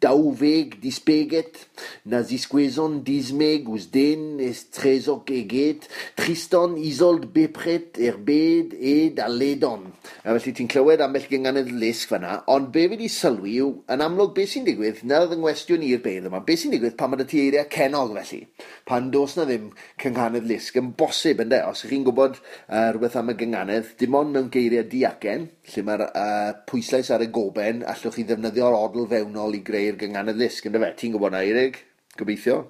[0.02, 1.66] daouveg dispeget,
[2.08, 5.88] na ziskouezon dizmeg ouz den ez trezok eget,
[6.18, 9.88] tristan izold bepret er bed ed a ledon.
[10.24, 14.04] A felly ti'n clywed ambell gynganedd lesg fanna, ond be fi di sylwi yw, yn
[14.04, 17.12] amlwg beth sy'n digwydd, na oedd yn gwestiwn i'r bedd yma, beth sy'n digwydd pan
[17.12, 18.40] mae'n ti eiriau cenog felly,
[18.88, 19.70] pan dos na ddim
[20.02, 24.16] cynghanedd lesg, yn bosib ynddo, os ych chi'n gwybod uh, rhywbeth am y gynganedd, dim
[24.18, 29.08] ond mewn geiriau diacen, lle mae'r uh, pwyslais ar y goben, allwch chi ddefnyddio'r odl
[29.10, 30.92] fewnol i greu i'r gyngan y ddisg, ynddo fe?
[31.00, 31.82] Ti'n gwybod na, Eirig?
[32.18, 32.62] Gobeithio?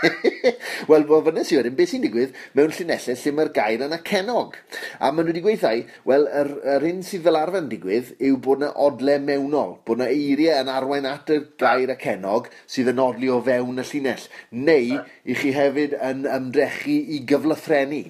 [0.88, 4.56] Wel, bo fyny i wedyn, beth sy'n digwydd mewn llunellau lle mae'r gair yna cenog.
[4.98, 8.38] A maen nhw wedi gweithio, wel, yr, yr un sydd fel arfer yn digwydd yw
[8.46, 12.92] bod yna odle mewnol, bod yna eiriau yn arwain at y gair y cenog sydd
[12.94, 18.06] yn odli o fewn y llinell, neu i chi hefyd yn ymdrechu i gyflythrenu.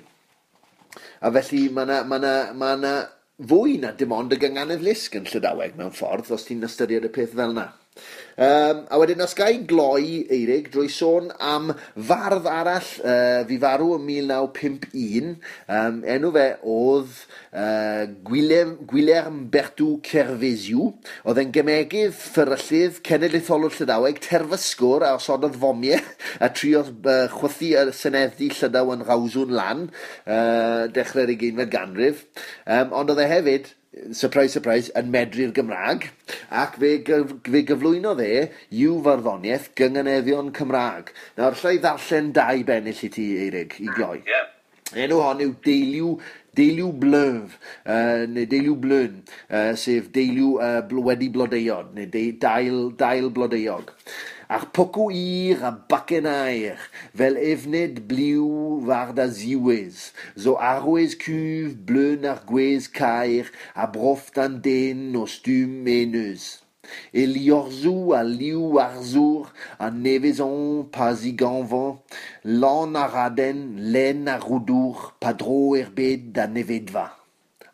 [1.21, 2.77] A felly mae yna ma na, ma
[3.49, 7.11] fwy na dim ond y gynganedd lisg yn Llydaweg mewn ffordd os ti'n ystyried y
[7.15, 7.71] peth fel yna.
[8.41, 11.73] Um, a wedyn os gai gloi Eirig drwy sôn am
[12.09, 15.33] fardd arall uh, fi farw yn 1951,
[15.77, 16.45] um, enw fe
[16.77, 17.19] oedd
[17.51, 20.87] uh, Guilherme, Guilherme Bertw Cerfesiw,
[21.27, 26.01] oedd e'n gemegydd ffyryllydd cenedlaetholwr Llydaweg, terfysgwr a osododd fomiau
[26.41, 32.25] a triodd uh, chwythu y seneddi Llydaw yn rawswn lan uh, dechrau'r 20 ganrif,
[32.65, 33.75] um, ond oedd e hefyd
[34.13, 36.07] surprise, surprise, yn medru'r Gymraeg,
[36.63, 38.47] ac fe, gyf, fe gyflwyno dde
[38.83, 41.11] yw farddoniaeth gyngeneddion Cymraeg.
[41.39, 44.21] Nawr, lle i ddarllen dau bennill i ti, Eirig, i gloi.
[44.29, 44.49] Yeah.
[45.05, 46.15] Enw hon yw Deiliw
[46.59, 47.53] Deiliw Blyf,
[47.87, 53.93] uh, neu Deiliw Blyn, uh, sef Deiliw uh, wedi blodeuod, neu de, dail, dail blodeuog.
[54.51, 56.81] ar poko ir a baken aer,
[57.15, 64.41] vel evnet bliou war da ziwez, zo arouez kuv bleun ar gwez kaer, a broft
[64.43, 66.59] an den o stum eneus.
[67.15, 72.01] E liorzou a liou arzour a nevezon pa ziganvan,
[72.43, 73.63] lan a raden,
[73.95, 77.07] len a roudour, pa dro er bet da nevedva.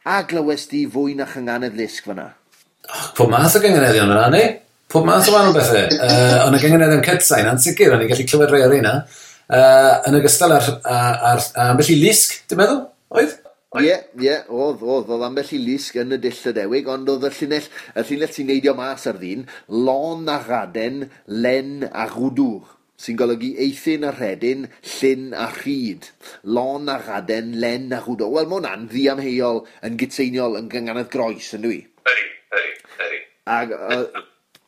[0.04, 1.26] Ag westi voin a
[1.80, 2.34] leskvana.
[2.86, 4.65] Ach, po maas a ganganet yon rane?
[4.92, 5.86] pob math o wahanol bethau.
[5.96, 8.94] Uh, ond y gyngenedd yn cytsain, yn sicr, o'n i'n gallu clywed rhai ar eina.
[9.46, 12.80] Uh, yn ogystal ar, ar, ar, ar ambell i lisg, dwi'n meddwl,
[13.14, 13.34] oedd?
[13.76, 17.26] Ie, ie, oedd, oedd, oedd ambell i lisg yn y dill y dewig, ond oedd
[17.28, 22.76] y llinell, y llinell sy'n neidio mas ar ddyn, lon a raden, len a rwdwr,
[23.02, 24.64] sy'n golygu eithin a rhedyn,
[24.94, 26.08] llyn a rhyd.
[26.56, 28.32] Lon a raden, len a rwdwr.
[28.38, 31.82] Wel, mae hwnna'n ddiamheuol yn gytseiniol yn gynganedd groes, yn dwi?
[32.06, 33.20] Ydy, ydy, ydy.
[33.58, 33.76] Ac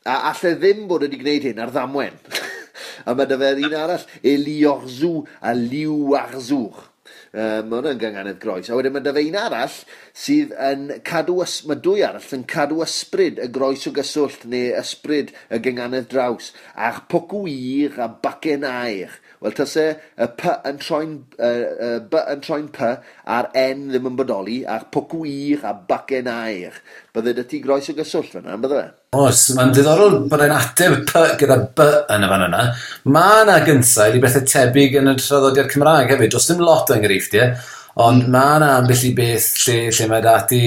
[0.09, 2.15] A allai ddim bod wedi gwneud hyn ar ddamwen.
[3.09, 6.87] a mae dy fe'r un arall, Eliorzw a Liwarzwch.
[7.29, 8.71] Um, mae hwnna'n ganganedd groes.
[8.73, 9.75] A wedyn mae dyfa un arall
[10.17, 14.71] sydd yn cadw, ys, mae dwy arall yn cadw ysbryd y groes o gyswllt neu
[14.81, 16.55] ysbryd y ganganedd draws.
[16.73, 19.19] A'ch pocw ir a bacen air.
[19.39, 21.49] Wel, tas e y P yn troi'n, uh,
[21.87, 22.89] uh, B yn troi'n P
[23.37, 26.81] a'r N ddim yn bodoli, a'r a pwcwyr a bacen air.
[27.15, 28.81] Bydde dy ti groes o gyswllt fyna, bydde?
[28.83, 29.19] fe?
[29.19, 31.87] Os, mae'n diddorol bod e'n ateb P gyda B
[32.17, 32.65] yn y fan yna.
[33.15, 36.99] Mae yna gynsail i bethau tebyg yn y traddodiad Cymraeg hefyd, does dim lot o
[36.99, 37.55] enghreifftiau,
[37.99, 40.59] Ond mae yna ambell i beth lle, lle mae dati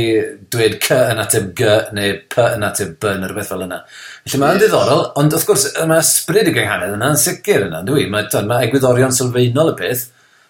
[0.52, 3.78] dweud c yn ateb g neu p yn ateb b neu rhywbeth fel yna.
[4.26, 4.64] Felly mae'n yeah.
[4.66, 8.04] diddorol, ond wrth gwrs mae ysbryd y gynghanedd yna yn sicr yna, dwi.
[8.12, 10.10] Mae, mae egwyddorion sylfaenol y peth,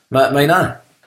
[0.10, 0.62] mae, mae yna.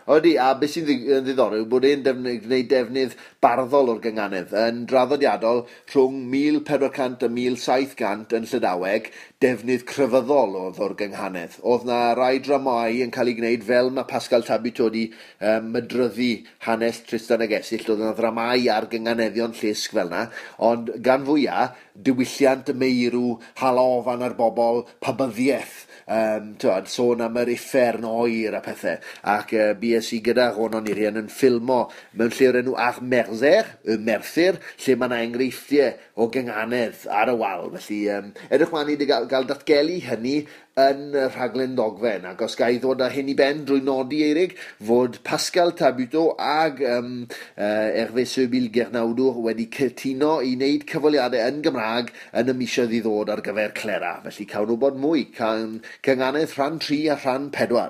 [0.05, 0.85] Oeddi, a beth sy'n
[1.25, 5.63] ddiddorol yw bod e'n gwneud defnydd barddol o'r gynghanedd yn draddodiadol
[5.95, 9.09] rhwng 1400 a 1700 yn Llydaweg,
[9.41, 11.57] defnydd crefyddol oedd o'r gynghanedd.
[11.65, 15.07] Oedd na rai dramau yn cael ei gwneud fel mae Pascal Tabitod wedi
[15.41, 16.31] um, mydryddu
[16.67, 20.27] hanes Tristan ag Esill, oedd na ddramau ar gynganeddion llisg fel yna,
[20.69, 27.53] ond gan fwyaf, diwylliant y meirw, halofan ar bobl, pabyddiaeth, um, tywad, sôn am yr
[27.55, 28.99] uffern oer a pethau.
[29.35, 31.81] Ac uh, BS i gyda hwn o'n i rian yn ffilmo
[32.19, 37.33] mewn lle o'r enw Ach Merzer, y Merthyr, lle mae yna enghreifftiau o gynganedd ar
[37.33, 37.71] y wal.
[37.77, 40.37] Felly, um, edrych ma'n i gael, gael datgelu hynny
[40.75, 44.57] yn y rhaglen ddogfen ac os gael ddod â hyn i ben drwy nodi Eirig
[44.83, 47.13] fod Pascal Tabuto ag um,
[47.55, 52.11] uh, Hervé Sebil Gernawdwr wedi cytuno i wneud cyfaliadau yn Gymraeg
[52.43, 56.59] yn y misoedd i ddod ar gyfer Clera felly cawn nhw bod mwy cawn cynganedd
[56.59, 57.87] rhan 3 a rhan 4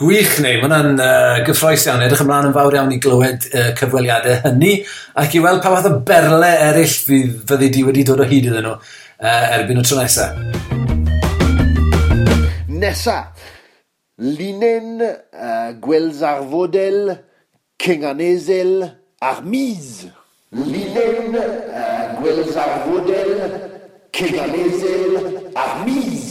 [0.00, 2.00] Gwych neu, mae hwnna'n uh, gyffroes iawn.
[2.06, 4.78] Edrych ymlaen yn fawr iawn i glywed uh, cyfweliadau hynny
[5.20, 8.48] ac i weld pa fath o berle eraill fydd fyddi di wedi dod o hyd
[8.48, 10.89] iddyn nhw uh, erbyn y tro nesaf
[12.80, 13.18] nesa.
[14.20, 17.14] Linen, uh, gwelz arfodel,
[17.80, 18.84] kenganezel,
[19.20, 20.06] armiz.
[20.52, 23.32] Linen, uh, gwelz arfodel,
[24.12, 25.16] kenganezel,
[25.56, 26.26] armiz.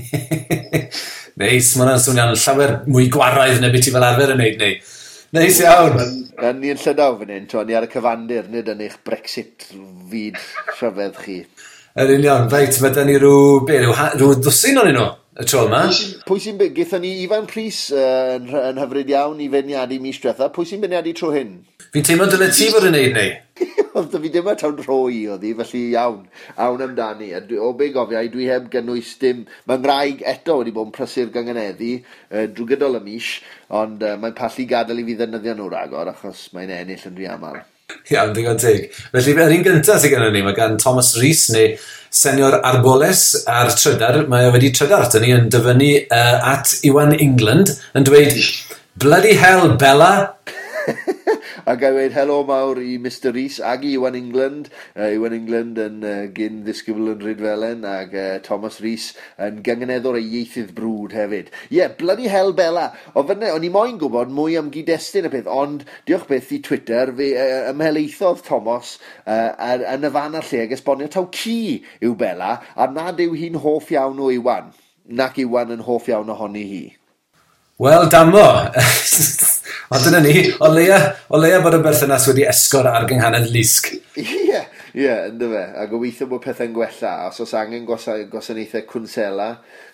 [1.40, 4.74] Neis, mae hwnna'n swnio'n llawer mwy gwaraidd neu beth i fel arfer yn neud neu.
[5.30, 5.96] Neis iawn.
[6.58, 9.68] Ni'n llydaw fan hyn, ni ar y cyfandir, nid yn eich Brexit
[10.10, 10.38] fyd
[10.76, 11.36] rhyfedd chi.
[11.98, 15.06] Yr union, feit, mae da ni rhyw, be, rhyw, rhyw ddwsyn o'n nhw
[15.42, 15.80] y tro yma.
[16.28, 20.20] Pwy sy'n sy gyda ni Ifan Pris uh, yn, yn hyfryd iawn i feirniadu mis
[20.22, 21.56] diwetha, pwy sy'n beirniadu tro hyn?
[21.90, 23.32] Fi'n teimlo dyle ti fod yn neud neu?
[23.98, 26.22] Oedd fi ddim yn tawn rhoi oedd hi, felly iawn,
[26.62, 27.32] awn amdani.
[27.34, 29.42] A dwi, o be gofiau, dwi heb gynnwys dim...
[29.66, 33.32] Mae ngwraig eto wedi bod yn prysur gangeneddi uh, drwy gydol y mis,
[33.82, 37.30] ond uh, mae'n pallu gadael i fi ddynyddio nhw ragor, achos mae'n ennill yn rhy
[37.34, 37.58] aml.
[38.10, 38.90] Iawn, digon teg.
[39.12, 41.76] Felly, yr un gyntaf sydd gennym ni, mae gan Thomas Rhys neu
[42.10, 47.76] Senior Arboles a'r trydar, mae wedi trydar ato ni yn dyfynu uh, at Iwan England
[47.94, 48.36] yn dweud,
[49.00, 50.12] Bloody hell, Bella!
[51.66, 54.70] a gael weid helo mawr i Mr Rhys ag i Iwan England.
[54.96, 59.10] Uh, Iwan England yn uh, gyn ddisgybl yn Rydfelen ag uh, Thomas Rhys
[59.42, 61.50] yn gyngeneddwr ei ieithydd brwd hefyd.
[61.68, 62.90] Ie, yeah, bloody hell Bella.
[63.14, 66.60] O fyna, o'n i moyn gwybod mwy am gyd-destun y peth, ond diolch beth i
[66.64, 71.28] Twitter, fe uh, ymheleithodd Thomas uh, ar, yn y fan a lle ag esbonio taw
[71.34, 71.58] ci
[72.00, 74.72] yw Bella, a nad yw hi'n hoff iawn o Iwan
[75.10, 76.82] nac Iwan yn hoff iawn ohoni hi.
[77.80, 78.44] Wel, damo!
[79.92, 80.98] Ond dyna ni, o leia,
[81.32, 83.88] o leia bod y berthynas wedi esgor ar gynghanedd lysg.
[84.20, 84.60] Ie!
[84.90, 85.62] Ie, ynddo fe.
[85.78, 87.12] A gobeithio bod pethau'n gwella.
[87.28, 89.46] Os oes angen gwasanaethau cwnsela,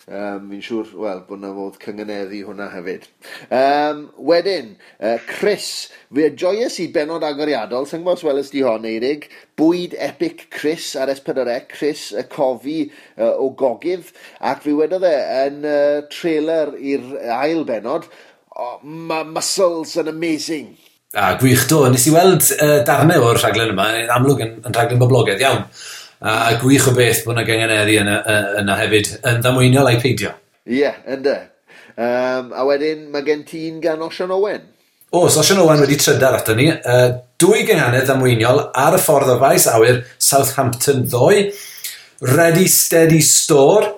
[0.07, 3.05] um, fi'n siŵr, wel, bod na fod cyngeneddu hwnna hefyd.
[3.53, 5.69] Um, wedyn, uh, Chris.
[6.17, 9.29] Fe joyous i benod agoriadol, sy'n gwybod wel ysdi hon, Eirig.
[9.59, 11.59] Bwyd epic Chris ar S4C, e.
[11.75, 14.09] Chris y cofi uh, o gogydd.
[14.49, 18.09] Ac fi wedodd e yn uh, trailer i'r ail benod,
[18.57, 20.73] oh, mae muscles yn amazing.
[21.15, 24.75] A gwych do, nes i weld uh, darnau o'r rhaglen yma, yn amlwg yn, yn
[24.75, 25.61] rhaglen boblogaidd iawn.
[26.19, 28.17] A, a gwych o beth bod yna gengeneri yna,
[28.59, 30.33] yna hefyd yn ddamweiniol a'i peidio.
[30.67, 31.37] Ie, yeah, ynddo.
[31.97, 34.67] Um, a wedyn mae gen ti'n gan Osian Owen.
[35.15, 36.67] O, so Osian Owen wedi trydar ato ni.
[36.75, 41.47] Uh, dwy gynganedd ddamweiniol ar y ffordd o faes awyr Southampton 2.
[42.35, 43.93] Ready Steady Store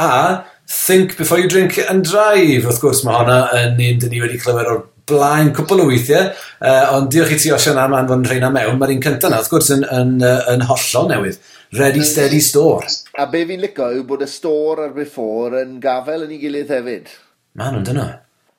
[0.00, 2.64] a Think Before You Drink and Drive.
[2.64, 6.30] Wrth gwrs mae honna yn un dyn ni wedi clywed o'r blaen cwpl o weithiau,
[6.64, 8.78] uh, ond diolch i ti Osian am anfon rheina mewn.
[8.80, 11.40] Mae'r un cyntaf na, wrth gwrs, yn, yn, yn yn hollol newydd.
[11.74, 12.86] Ready, steady, store.
[13.18, 16.70] A be fi'n licio yw bod y store a'r before yn gafel yn ei gilydd
[16.70, 17.10] hefyd.
[17.58, 18.06] Mae nhw'n dyna.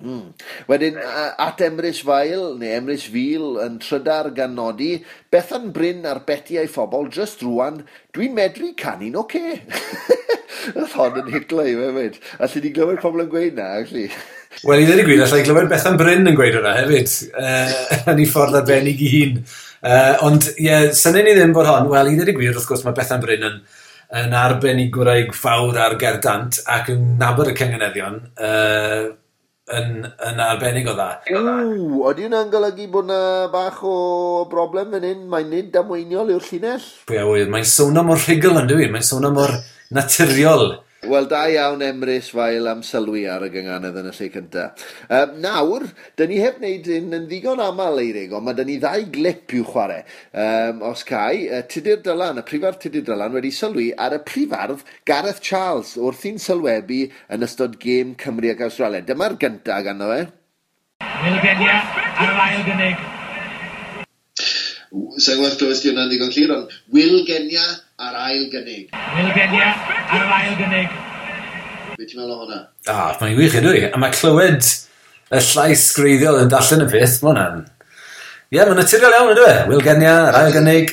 [0.03, 0.33] Mm.
[0.67, 4.97] Wedyn, at Emrys Fael, neu Emrys Fil, yn trydar gan nodi,
[5.31, 9.43] Bethan Bryn ar betiau phobl, just rwan, dwi'n medru canu'n oce.
[9.55, 10.25] Okay.
[10.75, 12.19] Oedd hon yn hitlo i fe fyd.
[12.41, 14.09] Alli di glywed pobl yn gweud na, actually.
[14.63, 17.73] Wel, i ddweud y gwir, allai glywed Bethan Bryn yn gweud hwnna hefyd, uh,
[18.13, 19.41] yn ei ffordd arbennig i hun.
[19.85, 22.69] Uh, ond, ie, yeah, syniad ni ddim bod hon, wel, i ddweud y gwir, wrth
[22.69, 23.59] gwrs, mae Bethan Bryn yn,
[24.21, 29.11] yn arbenigwraig fawr ar gerdant ac yn nabod y cyngeneddion uh,
[29.75, 31.09] yn, yn arbennig o dda.
[31.33, 33.19] Ww, oeddi hwnna'n golygu bod yna
[33.53, 33.95] bach o
[34.51, 35.27] broblem fan hyn?
[35.31, 36.89] Mae'n nid damweiniol yw'r llinell?
[37.09, 39.55] Pwy a wyth, mae'n sôn am o'r rhugl yn dwi, mae'n sôn am o'r
[39.95, 40.67] naturiol.
[41.05, 44.85] Wel, da iawn Emrys Fael am sylwi ar y gynganedd yn y lle cyntaf.
[45.05, 45.85] Um, nawr,
[46.17, 49.53] dyn ni heb wneud un yn ddigon aml eirig, ond mae dyn ni ddau glip
[49.53, 50.01] i'w chwarae.
[50.31, 54.81] Um, os cae, uh, Tudur Dylan, y prifardd Tudur Dylan wedi sylwi ar y prifardd
[55.05, 57.03] Gareth Charles wrth i'n sylwebu
[57.35, 59.05] yn ystod gêm Cymru ac Australia.
[59.05, 60.25] Dyma'r gyntaf ganddo fe.
[61.21, 61.79] Milgenia
[62.15, 63.09] ar yr ail gynnig.
[65.21, 67.65] Sa'n gwybod os di hwnna'n ddigon clir, ond Will Genia
[67.97, 68.89] ar ail gynnig.
[69.15, 69.67] Wilgenia
[70.11, 70.95] ar yr ail gynnig.
[71.95, 72.57] Be ti'n meddwl o hwnna?
[72.91, 73.83] Ah, mae'n wych ydw i.
[73.87, 74.67] A mae clywed
[75.31, 77.63] y llais greiddiol yn darllen y peth, mae hwnna'n...
[78.51, 79.55] Ie, yeah, mae'n naturiol iawn ydw e.
[79.71, 80.91] Wilgenia, yr ail gynnig.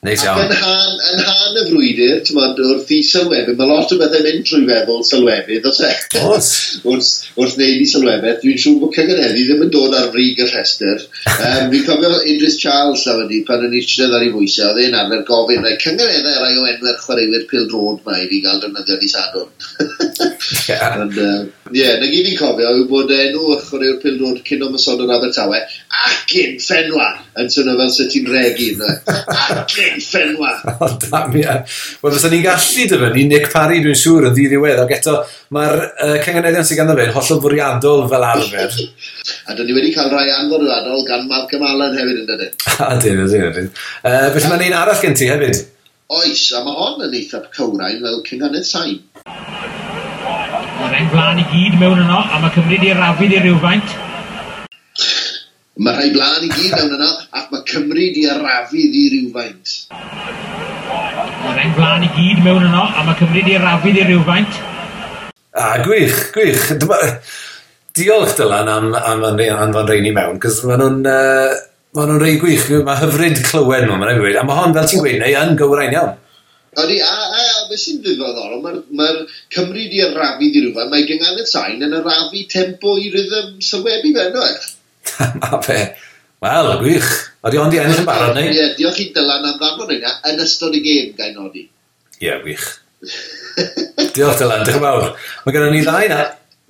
[0.00, 0.46] Neis iawn.
[0.46, 4.22] Yn han, yn han y frwydr, ti'n modd, wrth i sylwefydd, mae lot o bethau
[4.24, 5.90] mynd trwy feddwl sylwefydd, os e?
[6.24, 6.46] Os.
[6.88, 10.46] wrth, wrth wneud i sylwefydd, dwi'n siŵr bod cyngheneddi ddim yn dod ar frig y
[10.48, 11.04] rhestr.
[11.34, 14.96] Um, fi'n cofio Idris Charles a wedi, pan yn eisiau ar ei fwysau, oedd e'n
[15.02, 18.98] arfer gofyn, rai cyngheneddau rai o enwer chwaraewyr pil drod mae i fi gael defnyddio
[19.04, 19.52] di sadwn.
[19.84, 20.32] Ie,
[20.70, 20.96] yeah.
[20.96, 21.44] uh,
[21.76, 25.04] yeah, na gyd i'n cofio yw bod enw y chwaraewr pil drod cyn o masod
[25.04, 25.60] o'r Abertawe,
[26.08, 28.72] ac yn ffenwa, yn swnio fel sy'n ti'n regu.
[28.80, 30.52] Ac ffenwa.
[30.80, 31.56] O, dam, ie.
[32.00, 35.16] Wel, fysa ni'n gallu dyfynnu Nick Parry, dwi'n siŵr, yn ddiwedd, ac eto,
[35.56, 38.78] mae'r uh, cangeneddion sy'n ganddo fe yn hollol fwriadol fel arfer.
[39.48, 42.56] a dyn ni wedi cael rhai anfwriadol gan Mark Amalan hefyd, yn dydyn.
[42.86, 43.70] a dyn, dyn, dyn.
[44.00, 45.64] Uh, felly mae'n un arall gen ti hefyd?
[46.10, 48.98] Oes, a mae hon yn eitha cywrain fel cynghanydd sain.
[50.80, 53.98] Mae'n blaen i gyd mewn yno, a mae Cymru di rafydd i rywfaint.
[55.78, 57.08] Mae rhai blaen i gyd mewn yna,
[57.38, 59.74] ac mae Cymru di arafu ddi rhywfaint.
[59.94, 64.58] Mae rhain blaen i gyd mewn yno, a mae Cymru di arafu ddi rywfaint.
[65.54, 66.64] A, gwych, gwych.
[66.82, 66.98] Dyma,
[67.94, 71.06] diolch Dylan am, am, am fan reini mewn, cos maen nhw'n...
[71.06, 71.54] Uh,
[71.94, 74.40] maen nhw'n rei gwych, mae hyfryd clywed nhw, mae'n gweud.
[74.42, 76.18] A mae hon, fel ti'n gweud, neu yn gywrain iawn.
[76.82, 79.08] Ydy, a, a, a beth sy'n ddiddorol, mae'r ma
[79.54, 84.14] Cymru di arafu ddi rhywfaint, mae gyngan y sain yn arafu tempo i rhythm sylwebu
[84.18, 84.50] fe, no?
[85.46, 85.78] a fe,
[86.44, 87.10] wel, gwych.
[87.40, 88.50] Oeddi ond i ennill yn barod, neu?
[88.52, 91.64] Ie, diolch i Dylan am ddafod yna, yn ystod y gêm gael nodi.
[92.20, 92.66] Ie, gwych.
[94.14, 95.08] diolch Dylan, diolch yn fawr.
[95.46, 96.20] Mae gennym ni ddau na.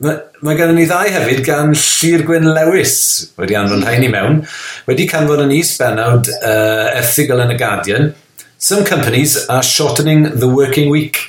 [0.01, 0.15] Mae
[0.47, 2.95] ma gennym ni ddau hefyd gan Llyr Gwyn Lewis
[3.37, 4.39] wedi anfon rhain i mewn.
[4.87, 8.13] Wedi canfod yn is benawd uh, erthigol yn y Guardian.
[8.57, 11.21] Some companies are shortening the working week.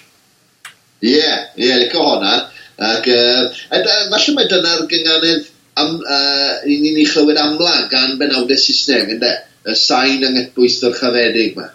[1.01, 2.37] Ie, yeah, ie, yeah, licio honna.
[2.81, 8.59] Ac, uh, and, uh, mae dyna'r gynganedd am, uh, ni'n ni chlywed amla gan benawdau
[8.59, 9.31] Saesneg, ynddo?
[9.61, 11.69] Y sain anghydbwystwyr chyfedig ma.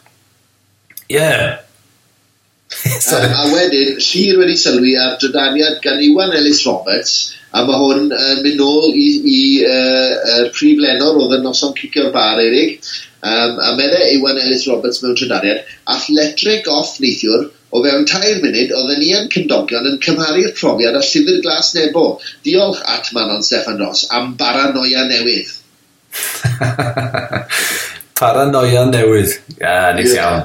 [1.06, 1.14] Ie.
[1.20, 1.62] Yeah.
[3.14, 7.12] A, a wedyn, Llyr wedi sylwi ar drydaniad gan Iwan Ellis Roberts,
[7.54, 11.46] a mae hwn yn uh, mynd nôl i, i uh, uh, prif lenor oedd yn
[11.46, 12.80] noson cicio'r bar, Eirig.
[13.22, 15.62] Um, a meddai Iwan Ellis Roberts mewn trydaniad,
[15.94, 20.98] ath letreg off neithiwr, O fewn tair munud, oedden ni yn cymdogion yn cymharu'r profiad
[20.98, 22.04] â llyfr glas nebo.
[22.46, 25.50] Diolch at Manon Steffan Ross am baranoia newydd.
[28.20, 29.34] paranoia newydd.
[29.56, 30.44] Ie, Ia, nes iawn.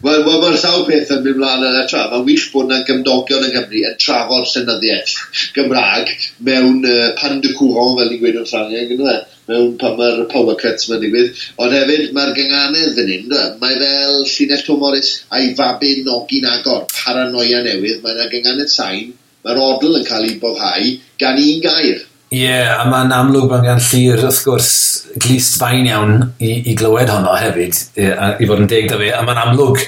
[0.00, 2.06] Wel, wel mae'r llaw peth yn mynd mlaen yn y tra.
[2.08, 5.16] Mae'n wych bod yna gymdogion yn Gymru yn trafod llenyddiaeth
[5.56, 6.14] Gymraeg
[6.46, 9.18] mewn uh, pan de courant fel ni'n gweud yn Ffrangeg yn yna
[9.50, 11.40] mewn pan mae'r power cuts mae'n digwydd.
[11.62, 13.46] Ond hefyd, mae'r gynghanedd fan hyn, e?
[13.62, 19.10] mae fel Llinell Tom Morris a'i fabu nogin agor, paranoia newydd, mae yna gynghanedd sain,
[19.46, 22.06] mae'r odl yn cael ei boddhau gan un gair.
[22.30, 24.74] Ie, yeah, a mae'n amlwg mae'n gan llir, wrth gwrs,
[25.18, 29.00] glist fain iawn i, i glywed honno hefyd, i, a, i fod yn deg da
[29.00, 29.08] fi.
[29.10, 29.80] A mae'n amlwg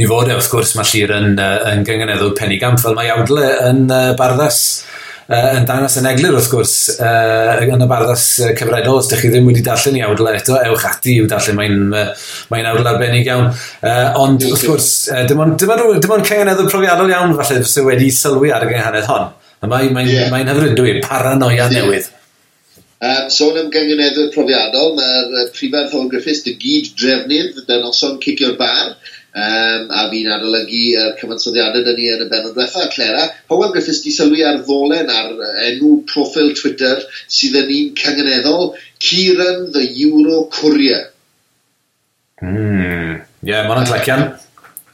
[0.00, 3.50] i fod e, wrth gwrs, mae llir yn, uh, yn gyngeneddol penigamp, fel mae awdle
[3.66, 4.62] yn uh, barddas
[5.30, 9.24] uh, yn dangos yn eglur wrth gwrs uh, yn y barddas uh, cyfredol os ydych
[9.24, 12.06] chi ddim wedi darllen i awdle eto ewch ati i'w darllen mae'n uh,
[12.52, 16.30] mae awdle arbennig iawn uh, ond wrth gwrs uh, dim ond, dim ond, dim ond
[16.30, 19.28] cengenedd profiadol iawn falle fysa wedi sylwi ar y gynghanedd hon
[19.60, 20.32] a mae'n mae, yeah.
[20.32, 21.76] mae hyfryd dwi paranoia yeah.
[21.78, 22.16] newydd
[23.00, 28.18] Um, sôn am gyngeneddwyr profiadol, mae'r uh, prifar Thorn Griffiths dy gyd drefnydd, dyna noson
[28.20, 28.90] cicio'r bar,
[29.34, 32.90] um, a fi'n adolygu yr cyfansoddiadau dyn ni yn y benod diwethaf.
[32.94, 35.32] Clera, Howell Griffiths di sylwi ar ddolen ar
[35.68, 41.06] enw profil Twitter sydd yn un cyngeneddol, Kieran the Euro Courier.
[42.42, 43.20] Mm.
[43.44, 44.26] Ie, yeah, mae'n atlecan.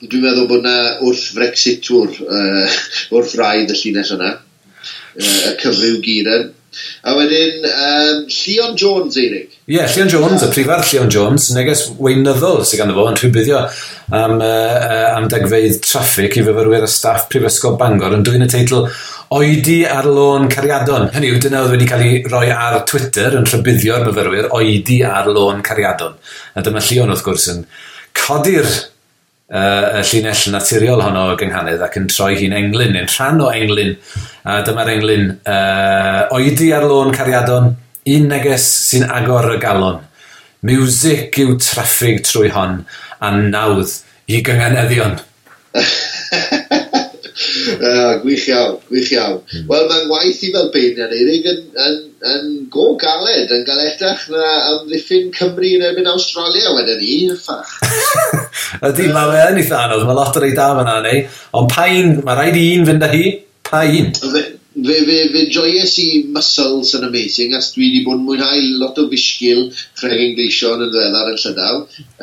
[0.02, 0.76] Dwi'n meddwl bod na
[1.06, 2.76] wrth Frexit twr, uh,
[3.16, 6.52] wrth rhaid y llinell yna, uh, y cyfryw Gieran.
[7.06, 9.56] A wedyn, um, Leon Jones, Eirig.
[9.66, 13.60] Ie, yeah, Leon Jones, y prifardd Leon Jones, neges weinyddol sydd ganddo fo, yn rhywbyddio
[14.14, 18.86] am, uh, am degfeidd traffig i fyfyrwyr y staff Prifysgol Bangor yn dwy'n y teitl
[19.36, 21.08] Oedi ar lôn cariadon.
[21.14, 25.26] Hynny yw, dyna oedd wedi cael ei roi ar Twitter yn rhybuddio'r myfyrwyr Oedi ar
[25.34, 26.14] lôn cariadon.
[26.54, 27.64] A dyma Leon, wrth gwrs, yn
[28.14, 28.68] codi'r
[29.52, 33.50] uh, y llinell naturiol honno o gynghanedd ac yn troi hi'n englyn, yn rhan o
[33.52, 33.94] englyn.
[34.46, 37.72] A dyma'r englyn uh, oedi ar lôn cariadon,
[38.16, 40.02] un neges sy'n agor y galon.
[40.66, 42.80] Music yw traffig trwy hon,
[43.20, 43.92] a nawdd
[44.32, 45.18] i gynghaneddion.
[47.76, 49.40] uh, gwych iawn, gwych iawn.
[49.42, 49.66] Mm.
[49.70, 54.44] Wel, mae'n waith i fel beirniad Eirig yn, yn yn go galed, yn galetach na
[54.72, 57.74] amddiffyn Cymru yn erbyn Australia wedyn ni, ffach.
[58.88, 61.24] Ydy, mae fe yn eitha anodd, mae lot o rei da fan'na neu,
[61.60, 63.24] ond pain, mae rhaid i un fynd â hi,
[63.68, 64.08] pain.
[64.16, 64.42] Fe,
[64.76, 69.00] fe, fe, fe joyous i muscles yn amazing, as dwi wedi bod yn mwynhau lot
[69.02, 69.66] o fisgil
[70.00, 71.82] Craig Englishon yn ddiweddar yn Llydaw.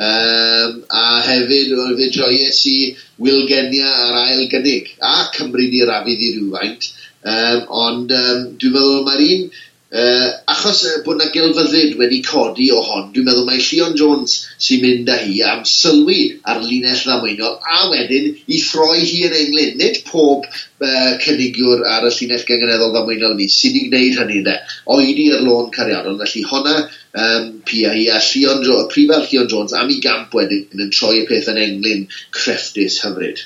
[0.09, 2.77] Um, a hefyd, fe joyous i
[3.21, 6.89] Wilgenia ar ail gynnig, a Cymru ni rafydd i rhywfaint.
[7.23, 9.45] Um, ond um, dwi'n meddwl mae'r un
[9.93, 14.39] Uh, achos uh, bod yna gelfyddyd wedi codi o hon, dwi'n meddwl mae Llion Jones
[14.57, 19.37] sy'n mynd â hi am sylwi ar linell ddamweinol a wedyn i throi hi yn
[19.37, 19.77] englyn.
[19.77, 24.57] Nid pob uh, cynigiwr ar y llinell gyngeneddol ddamweinol ni sydd wedi gwneud hynny de.
[24.97, 29.93] Oedi ar lôn cariadon, felly honna um, Pia hi a Llion, prifar Llion Jones am
[29.93, 33.45] i gamp wedyn yn troi y peth yn englyn crefftus hyfryd.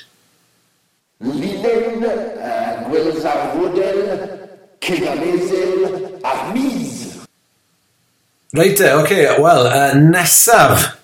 [1.20, 4.46] Filen uh, Gwilzarfwdel
[4.80, 7.18] Kegamezel Armiz.
[8.52, 10.94] Reit e, oce, okay, wel, uh, nesaf.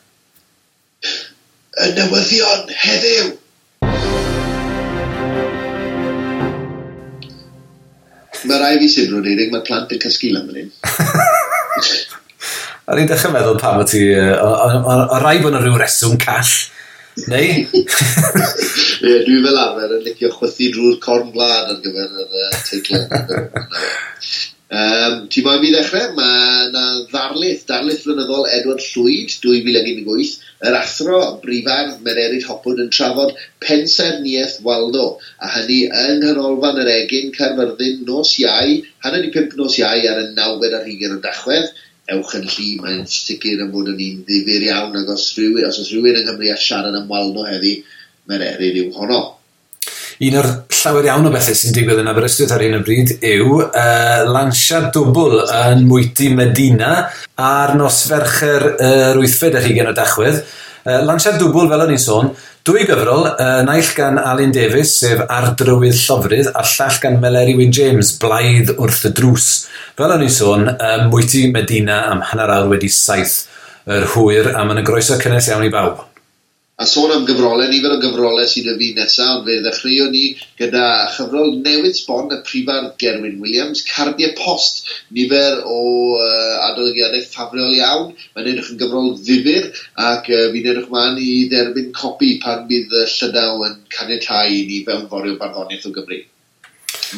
[1.74, 3.32] Y newyddion heddiw.
[8.44, 10.70] Mae rai fi sy'n rwy'n eirig, mae plant yn cysgu lan fan hyn.
[12.88, 14.06] Ar i'n dechrau meddwl pam o ti...
[14.14, 16.54] O rai bod yna rhyw reswm call
[17.14, 17.68] Neu?
[19.04, 23.04] Ie, dwi fel arfer yn licio chwythu drwy'r corn blad ar gyfer yr uh, teitlau.
[24.80, 26.08] um, ti moyn fi ddechrau?
[26.18, 30.34] Mae yna ddarlith, darlith flynyddol Edward Llwyd 2018,
[30.66, 35.06] yr athro brifar Mererid Hopwood yn trafod pensaerniaeth Waldo,
[35.38, 40.22] a hynny yng nghanolfan yr egin Carfyrddin nos iau, hanner i pimp nos iau ar
[40.24, 41.70] y nawfed ar hugen o dachwedd,
[42.12, 45.80] ewch yn lli, mae'n sicr yn bod yn un ddifur iawn, ac os, rhywun, os
[45.80, 47.78] oes rhywun yn Nghymru a siarad am waldo heddi,
[48.28, 49.22] mae'n eryr yw honno.
[50.22, 53.56] Un o'r llawer iawn o bethau sy'n digwydd yn Aberystwyth ar un o bryd yw
[53.64, 56.92] uh, lansiad dwbl yn mwyty Medina
[57.40, 60.44] ar nos fercher yr uh, wythfed ar hugen o dachwedd.
[60.84, 62.26] Uh, Lansiad dwbl, fel o'n i'n sôn,
[62.68, 67.72] dwy gyfrol, uh, naill gan Alun Davies, sef Ardrywydd Llofrydd, a llall gan Meleri Wyn
[67.72, 69.50] James, Blaidd wrth y drws.
[69.96, 73.46] Fel o'n i'n sôn, um, Mwyty Medina am hanner awr wedi saith
[73.88, 76.04] yr hwyr, a mae'n y groeso cynnes iawn i bawb.
[76.76, 80.22] A sôn am gyfrolau, nifer o gyfrolau sydd y fi nesaf, ond fe ddechreuon ni
[80.58, 85.78] gyda chyfrol newydd sbon y prifar Gerwyn Williams, cardiau post, nifer o
[86.18, 88.10] uh, adolygiadau ffafriol iawn.
[88.34, 89.70] Mae'n edrych yn gyfrol ddifur
[90.08, 94.66] ac uh, fi'n edrych ma'n i dderbyn copi pan bydd y llydaw yn caniatau i
[94.72, 96.24] ni fewn forio barddoniaeth o Gymru.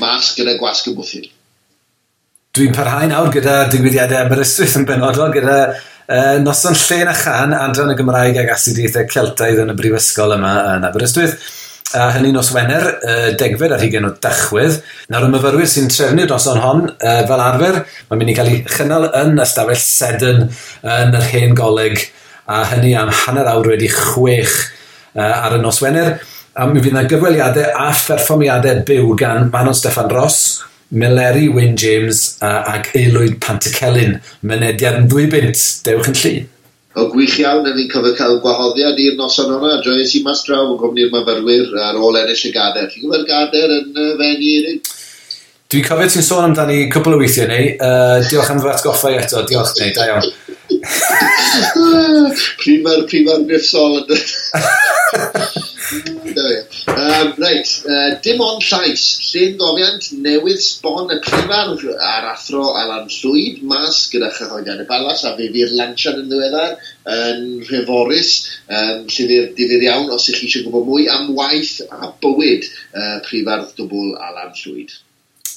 [0.04, 1.32] Mas gyda gwasg y bwthyn.
[2.56, 7.90] Dwi'n parhau nawr gyda digwyddiadau Aberystwyth yn benodol, gyda uh, noson llen a chan adran
[7.92, 11.34] y Gymraeg ag asidiaethau Celtaidd yn y brifysgol yma yn Aberystwyth.
[12.00, 14.78] A hynny nos Wener, uh, degfed ar hugen o dachwydd.
[15.12, 17.76] Nawr y myfyrwyr sy'n trefnu'r noson hon, uh, fel arfer,
[18.08, 22.06] mae'n mynd i cael ei chynnal yn ystafell sedyn yn yr hen goleg,
[22.48, 24.54] a hynny am hanner awr wedi chwech
[25.12, 26.14] uh, ar y nos Wener.
[26.56, 32.38] A mi fydd yna gyfweliadau a pherfformiadau byw gan Manon Steffan Ross, Meleri Wyn James
[32.42, 36.34] uh, ac Aelwyd Pantycelyn, mynediad yn dwy bint, dewch yn llu.
[36.96, 40.62] O gwych iawn, yn ni'n cofio cael gwahoddiad i'r noson hwnna, joes i mas draw
[40.70, 42.86] yn gofni'r myfyrwyr ar ôl ennill y gader.
[42.92, 44.78] Ti'n gwybod gader yn uh, fenni i
[45.66, 47.72] Dwi'n cofio ti'n sôn amdani cwbl o weithiau neu.
[47.82, 49.40] Uh, diolch am fy atgoffa eto.
[49.50, 50.26] Diolch neu, da iawn.
[50.62, 52.28] Prifar,
[52.60, 54.04] prifar prif ar griff sôn.
[56.92, 61.72] um, reit, uh, dim ond llais, llun gofiant newydd sbon y prifar
[62.12, 66.76] ar athro Alan Llwyd, mas gyda chyhoeddiad y balas a fe fi'r lansian yn ddiweddar
[67.16, 67.42] yn
[67.72, 68.30] rheforus,
[68.70, 73.18] um, llyfr difyr iawn os ych chi eisiau gwybod mwy am waith a bywyd uh,
[73.26, 74.94] prifardd dwbl Alan Llwyd.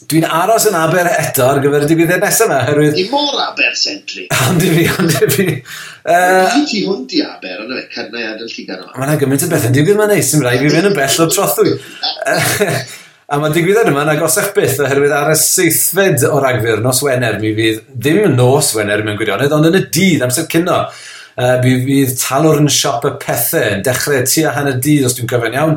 [0.08, 2.94] Dwi'n aros yn aber eto ar gyfer y digwyddiad nesaf yma, herwydd...
[2.96, 4.30] Ni mor aber sentri.
[4.48, 5.48] Ond i fi, ond i fi.
[5.50, 8.94] Ni ti hwn di aber, ond efo'r cyrnau llygad yma.
[8.96, 10.96] Mae yna gymaint o beth yn digwydd mae'n neis, yn rhaid i fi fynd yn
[10.96, 11.76] bell o trothwy.
[13.34, 17.36] A mae digwyddiad yma yn agosach byth, oherwydd ar y seithfed o ragfyr, nos Wener,
[17.42, 20.80] mi fydd ddim nos Wener mewn gwirionedd, ond yn y dydd, amser cynno.
[21.40, 25.20] Uh, mi fydd talwr yn siop y pethau yn dechrau tu a hanner dydd os
[25.20, 25.76] dwi'n gyfan iawn.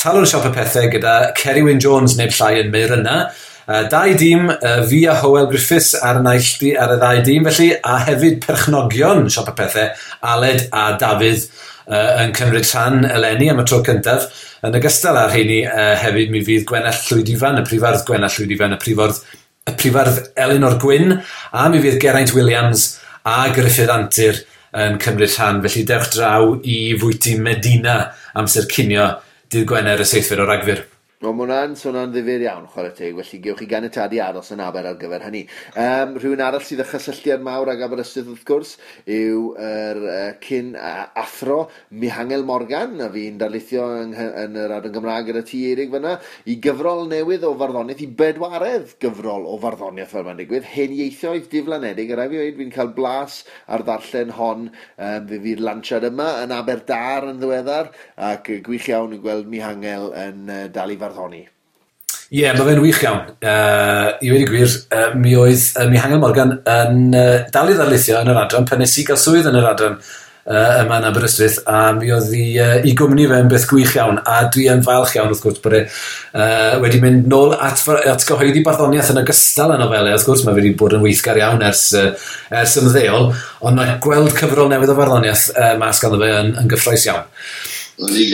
[0.00, 3.20] Talwr yn siop y pethau gyda Kerry Wyn Jones neu llai yn meir yna
[3.68, 4.48] Dau dîm,
[4.88, 9.50] fi a Howell Griffiths ar, naill, ar y ddau dîm felly, a hefyd perchnogion siop
[9.52, 9.90] y pethau,
[10.24, 11.44] Aled a Dafydd
[11.88, 14.24] uh, yn cymryd rhan eleni am y tro cyntaf.
[14.64, 18.82] Yn ogystal â'r heini uh, hefyd mi fydd Gwenell Llwydifan, y prifardd Gwenell Llwydifan, y
[18.86, 19.22] prifardd,
[19.68, 21.18] y prifardd Elinor Gwyn,
[21.52, 22.94] a mi fydd Geraint Williams
[23.28, 24.44] a Griffith Antur
[24.80, 25.60] yn cymryd rhan.
[25.64, 28.00] Felly dewch draw i fwyty Medina
[28.32, 29.10] amser cinio
[29.52, 30.88] dydd Gwener y seithfed o ragfyr.
[31.18, 34.86] O, mae hwnna'n swnio'n ddifur iawn, chwarae teg, felly gewch chi ganetadu aros yn aber
[34.86, 35.40] ar gyfer hynny.
[35.74, 38.74] Um, rhywun arall sydd y chysylltiad mawr ag Aberystwyth wrth gwrs
[39.10, 41.56] yw yr uh, cyn uh, athro
[41.90, 44.12] Mihangel Morgan, a fi'n darlithio yng,
[44.44, 46.12] yn yr adran Gymraeg gyda ti Eirig fyna,
[46.46, 51.50] i gyfrol newydd o farddoniaeth, i bedwaredd gyfrol o farddoniaeth fel mae'n digwydd, hen ieithoedd
[51.50, 56.06] diflanedig, a rai fi oed fi'n cael blas ar ddarllen hon, um, fe fi'r lansiad
[56.12, 57.90] yma yn Aberdar yn ddiweddar,
[58.30, 61.46] ac gwych iawn i gweld Mihangel yn uh, dal i farddoniaeth farddoni.
[62.28, 63.32] Ie, yeah, mae fe'n wych iawn.
[63.40, 67.76] Uh, I wedi gwir, uh, mi oedd uh, mi Hangel Morgan yn uh, dal i
[67.76, 71.06] ddarlithio yn yr adran pan nes i gael swydd yn yr adran uh, yma yn
[71.08, 74.84] Aberystwyth a mi oedd i, uh, i gwmni fe'n beth gwych iawn a dwi yn
[74.84, 77.80] falch iawn wrth gwrs bod e uh, wedi mynd nôl at,
[78.12, 81.64] at gyhoeddi barddoniaeth yn ogystal â nofelau wrth gwrs mae wedi bod yn weithgar iawn
[81.64, 82.12] ers, uh,
[82.60, 86.72] ers ymddeol ond mae gweld cyfrol newydd o farddoniaeth uh, mas ganddo fe yn, yn
[86.76, 87.28] gyffroes iawn.
[88.04, 88.32] Ond i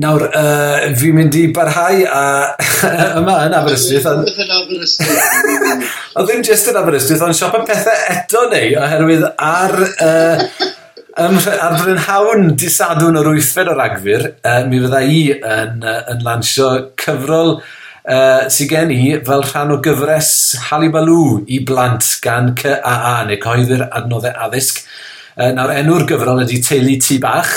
[0.00, 2.24] Nawr, uh, fi'n mynd i barhau a
[3.20, 4.06] yma yn Aberystwyth.
[4.08, 5.96] Oedd yn Aberystwyth.
[6.14, 9.80] Oedd ddim jyst yn Aberystwyth, ond siop yn pethau eto neu, oherwydd ar...
[10.00, 10.46] Uh,
[11.20, 16.22] Um, ar Brynhawn, disadwn o'r wythfed o ragfyr, uh, mi fydda i yn, uh, yn
[16.24, 16.68] lansio
[17.02, 20.30] cyfrol uh, sy'n gen i fel rhan o gyfres
[20.68, 24.80] Halibalw i blant gan CAA neu Coeddi'r Adnoddau Addysg.
[25.34, 27.52] Uh, nawr enw'r gyfrol ydy Teulu Tŷ Bach,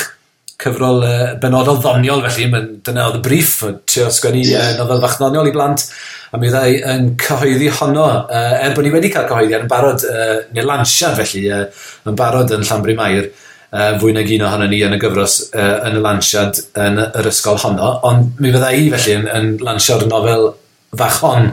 [0.63, 3.55] cyfrol uh, benodol ddoniol felly, mae'n dyna oedd y briff,
[3.89, 4.73] trio sgwennu yeah.
[4.73, 5.85] uh, nofel fachnoniol i blant,
[6.33, 10.05] a mi ddau yn cyhoeddi honno, uh, er bod ni wedi cael cyhoeddiad yn barod,
[10.09, 13.29] uh, neu lansiad felly, uh, yn barod yn Llanbri Mair,
[13.73, 17.31] uh, fwy nag un ohono ni yn y gyfros uh, yn y lansiad yn yr
[17.31, 20.53] ysgol honno, ond mi fydda i felly yn, yn lansio'r nofel
[20.97, 21.49] fach hon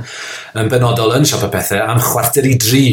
[0.61, 2.84] yn benodol yn siop y pethau am chwarter i dri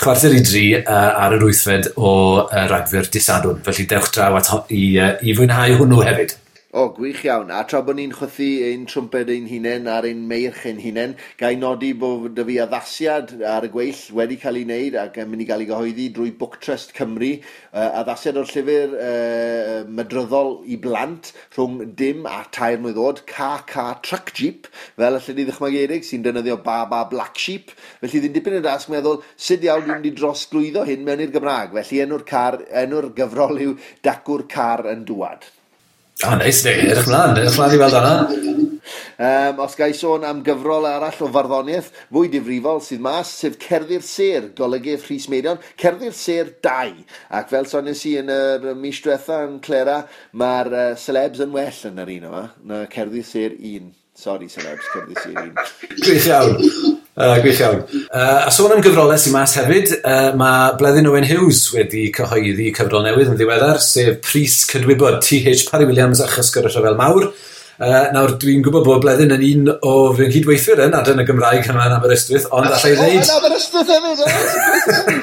[0.00, 2.12] chwarter i dri uh, ar yr wythfed o
[2.44, 3.60] uh, ragfyr disadwn.
[3.66, 6.38] Felly dewch draw at, i, uh, i fwynhau hwnnw hefyd.
[6.74, 7.52] O, gwych iawn.
[7.54, 11.52] A tra bod ni'n chwythu ein trwmped ein hunain a'r ein meirch ein hunain, ga
[11.54, 15.44] nodi bod dy fi addasiad ar y gweill wedi cael ei wneud ac yn mynd
[15.44, 17.30] i gael ei gyhoeddi drwy Book Trust Cymru.
[17.70, 23.88] Uh, addasiad o'r llyfr uh, mydryddol i blant rhwng dim a tair mlynedd oed, KK
[24.10, 24.66] Truck Jeep,
[24.98, 27.70] fel y llydi ddychmygerig sy'n defnyddio Baba Black Sheep.
[28.02, 31.38] Felly ddim dipyn y dasg meddwl sut iawn dwi'n mynd i drosglwyddo hyn mewn i'r
[31.38, 31.78] Gymraeg.
[31.84, 35.53] Felly enw'r car, enw'r gyfrol yw Dacwr Car yn Dwad.
[36.22, 38.12] O, oh, neis, nice, edrych mlaen, edrych mlaen i weld hwnna.
[39.14, 44.04] Um, os gai sôn am gyfrol arall o farddoniaeth, fwy difrifol sydd mas, sef Cerddi'r
[44.06, 47.02] Ser, golygydd Rhys Meirion, Cerddi'r Ser 2.
[47.34, 50.00] Ac fel sonis i yn y mis diwetha yn Clera,
[50.38, 53.90] mae'r uh, celebs yn well yn yr un yma, na Cerddi'r Ser 1.
[54.14, 55.98] Sorry, celebs, Cerddi'r Ser 1.
[55.98, 57.02] Gwych iawn.
[57.14, 57.84] Uh, gwych iawn.
[58.10, 62.72] Uh, a sôn am gyfrolau sy'n mas hefyd, uh, mae Bleddyn Owen Hughes wedi cyhoeddi
[62.74, 67.28] cyfrol newydd yn ddiweddar, sef Pris Cydwybod TH Parry Williams a Chysgwr y Rhyfel Mawr.
[67.78, 71.70] Uh, nawr, dwi'n gwybod bod Bleddyn yn un o fy nghydweithwyr yn adran y Gymraeg
[71.70, 73.22] yma yn Aberystwyth, ond allai ddeud...
[73.22, 75.14] O, yn Aberystwyth hefyd!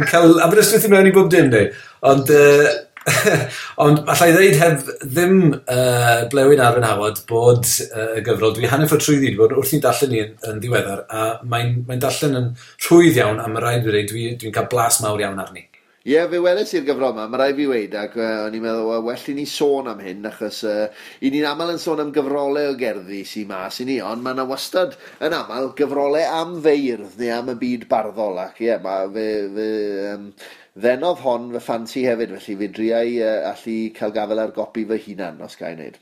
[0.00, 1.70] Yn cael Aberystwyth i mewn i bob dim, neu?
[2.10, 2.72] Ond uh,
[3.84, 8.70] Ond allai ddeud heb ddim uh, blewyn ar fy awod bod uh, y gyfrol dwi
[8.70, 12.02] hanner ffordd trwy ddweud bod wrth i'n darllen ni yn, yn ddiweddar a mae'n mae
[12.02, 12.50] darllen yn
[12.88, 15.68] rhwydd iawn a mae rhaid i dweud dwi'n dwi cael blas mawr iawn arni.
[16.06, 18.62] Ie, yeah, fe weles i'r gyfrol yma, mae rhaid fi weid, ac uh, o'n i'n
[18.62, 20.84] meddwl, well, well i ni sôn am hyn, achos uh,
[21.18, 24.36] i ni'n aml yn sôn am gyfrolau o gerddi sy'n mas i ni, ond mae
[24.36, 24.94] yna wastad
[25.26, 29.26] yn aml gyfrolau am feirdd neu am y byd barddol, ac ie, yeah, mae fe,
[29.56, 29.66] fe
[30.12, 30.30] um,
[30.76, 34.98] Ddenodd hon fy ffansi hefyd, felly fi driau uh, allu cael gafel ar gopi fy
[35.06, 35.98] hunan, os gael ei wneud.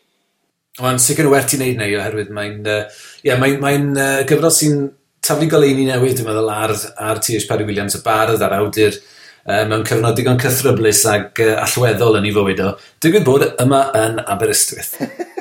[0.82, 2.80] Mae'n sicr werth i wneud neu, oherwydd mae'n uh,
[3.22, 4.88] yeah, mae, mae uh, gyfrol sy'n
[5.24, 7.46] taflu goleini newydd, dwi'n meddwl, ar, ar T.H.
[7.50, 12.26] Parry Williams y bardd a'r awdur uh, mewn cyfnod digon cythryblus ac uh, allweddol yn
[12.26, 12.74] ei fywyd o.
[13.04, 14.98] Digwydd bod yma yn Aberystwyth.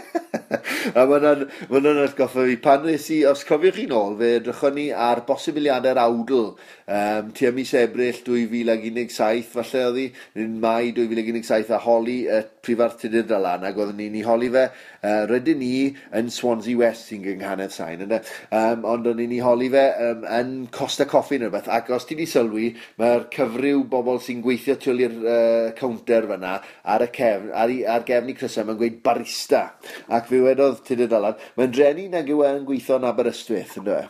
[0.99, 1.33] a mae
[1.69, 2.57] hwnna'n atgoffa fi.
[2.63, 7.51] Pan nes i, os cofiwch chi nôl, fe edrychon ni ar bosibiliadau'r awdl um, tu
[7.55, 10.07] mis Ebrill 2017, falle oedd hi,
[10.43, 14.67] yn mai 2017 a holi y prifartidydd dylan, ac oeddwn ni'n ei holi fe
[15.03, 15.73] Uh, rydyn ni
[16.15, 18.21] yn Swansea West sy'n gynghanedd sain yna.
[18.55, 21.67] Um, ond o'n i ni holi fe um, yn Costa Coffi neu beth.
[21.67, 22.69] Ac os ti di sylwi,
[23.01, 27.81] mae'r cyfryw bobl sy'n gweithio tu i'r uh, counter fyna ar, y cefn, ar, i,
[27.83, 29.65] ar gefn i Crysau, mae'n gweud barista.
[30.07, 34.07] Ac fe wedodd Tudur dylan, mae'n drenu nag yw e'n gweithio yn Aberystwyth, ynddo e?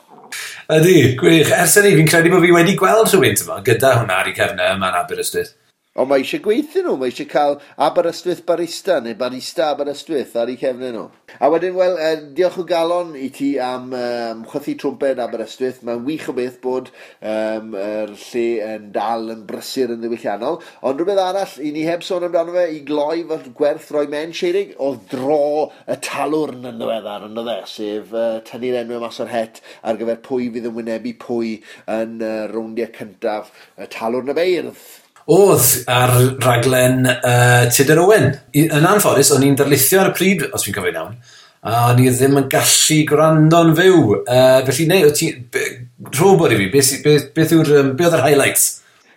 [0.78, 1.52] Ydy, gwych.
[1.58, 4.78] Ers hynny, fi'n credu bod fi wedi gweld rhywun tyma, gyda hwnna ar ei cefnau
[4.78, 5.58] yma yn Aberystwyth.
[5.94, 7.52] Ond mae eisiau gweithio nhw, mae eisiau cael
[7.86, 11.04] Aberystwyth barista neu barista Aberystwyth ar eu cefnau nhw.
[11.38, 15.84] A wedyn, wel, uh, diolch o galon i ti am um, chwythu trwmped Aberystwyth.
[15.86, 20.58] Mae'n wych o beth bod um, er lle yn dal yn brysur yn ddiwylliannol.
[20.82, 24.34] Ond rhywbeth arall i ni heb sôn amdano fe i gloi fel gwerth roi men
[24.34, 29.30] Seirig o dro y talwrn yn ddiweddar yn dde, sef uh, tynnu'r enw mas o'r
[29.36, 31.56] het ar gyfer pwy fydd yn wynebu pwy
[32.00, 36.14] yn uh, rowndiau cyntaf y talwrn y beirdd oedd ar
[36.44, 38.30] raglen uh, Tudur Owen.
[38.52, 41.18] I, yn anffodus, o'n i'n darlithio ar y pryd, os fi'n cofio'n iawn,
[41.64, 44.00] a o'n i ddim yn gallu gwrando'n fyw.
[44.22, 45.34] Uh, felly, neu, ti...
[45.54, 45.66] be,
[46.04, 48.66] Rhobod i fi, beth, beth, beth, yw'r, um, beth oedd yr highlights?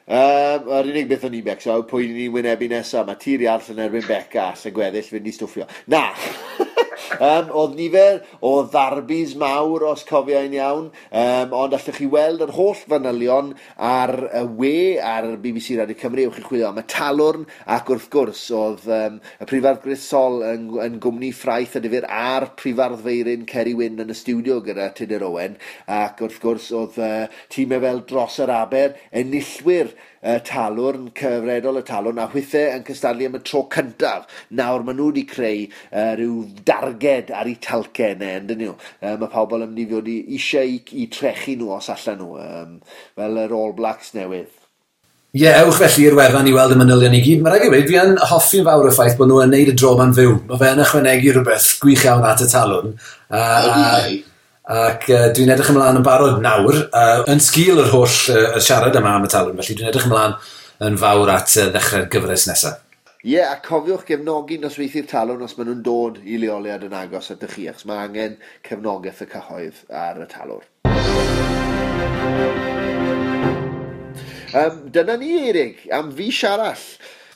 [0.07, 3.83] Um, yr unig beth o'n i'n becso, pwy ni'n wynebu nesaf, mae tiri arall yn
[3.89, 5.67] erbyn beca, allan gweddill fynd i stwffio.
[5.91, 6.05] Na!
[7.21, 12.55] Um, oedd nifer o ddarbys mawr os cofiau'n iawn, um, ond allwch chi weld yr
[12.57, 14.73] holl fanylion ar y we
[15.03, 19.21] ar BBC Radio Cymru, ewch chi'n chwilio am y talwrn, ac wrth gwrs oedd um,
[19.41, 24.13] y prifardd Grisol yn, yn gwmni ffraith a difyr a'r prifardd feirin Ceri Wyn yn
[24.13, 27.15] y stiwdio gyda Tudur Owen, ac wrth gwrs oedd uh,
[27.53, 29.95] tîmau fel dros yr aber enillwyr
[30.27, 34.27] y talwrn, cyfredol y talwrn, a hwythau yn cystadlu am y tro cyntaf.
[34.59, 38.63] Nawr maen nhw wedi creu uh, rhyw dar darged ar eu talcau neu yn dyn
[38.63, 38.77] nhw.
[39.03, 42.31] Um, mae pobl yn mynd i fod eisiau i, i trechu nhw os allan nhw,
[42.43, 42.79] um,
[43.19, 44.53] fel yr All Blacks newydd.
[45.37, 47.43] Ie, yeah, ewch felly i'r wefan i weld y manylion i gyd.
[47.45, 49.75] Mae rhaid i weid, fi yn hoffi'n fawr y ffaith bod nhw yn neud y
[49.77, 50.33] dro ma'n fyw.
[50.49, 52.95] Mae fe'n ychwanegu rhywbeth gwych iawn at y talwn.
[53.29, 54.07] Uh,
[54.77, 56.81] ac uh, dwi'n edrych ymlaen yn barod nawr.
[56.89, 60.39] Uh, yn sgil yr holl uh, siarad yma am y talwn, felly dwi'n edrych ymlaen
[60.89, 62.81] yn fawr at uh, ddechrau'r gyfres nesaf.
[63.27, 67.33] Ie, yeah, a cofiwch gefnogi nosweithi'r talwn os maen nhw'n dod i leoliad yn agos
[67.35, 68.37] at y chi, achos mae angen
[68.69, 70.63] cefnogaeth y cyhoedd ar y talwr.
[74.55, 76.85] Um, dyna ni, Eirig, am fi siarall.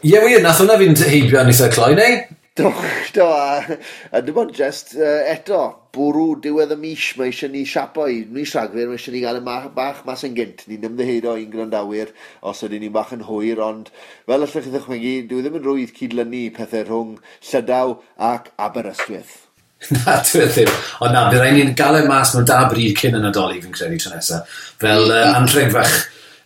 [0.04, 2.22] Ie, yeah, wir, nath hwnna fi'n heibio yn eitha cloi, neu?
[2.56, 2.74] Do,
[3.14, 3.62] do, a,
[4.10, 5.60] a dim ond jyst uh, eto,
[5.94, 9.38] bwrw diwedd y mis, mae eisiau ni siapo i, mis rhagfyr, mae eisiau ni gael
[9.38, 10.64] y ma bach mas yn gynt.
[10.66, 12.10] Ni'n ymddiheurio i'n grandawyr
[12.50, 13.92] os ydyn ni'n bach yn hwyr, ond
[14.26, 17.14] fel allwch chi ddychmygu, dwi ddim yn rwydd cydlynu pethau rhwng
[17.52, 17.94] Llydaw
[18.32, 19.38] ac Aberystwyth.
[19.94, 20.72] na, dwi e ddim.
[21.06, 23.78] Ond na, bydd rhaid ni'n gael e mas mewn da bryd cyn yn adolyg fi'n
[23.78, 24.58] credu tro nesaf.
[24.82, 26.00] Fel uh, anrhegfach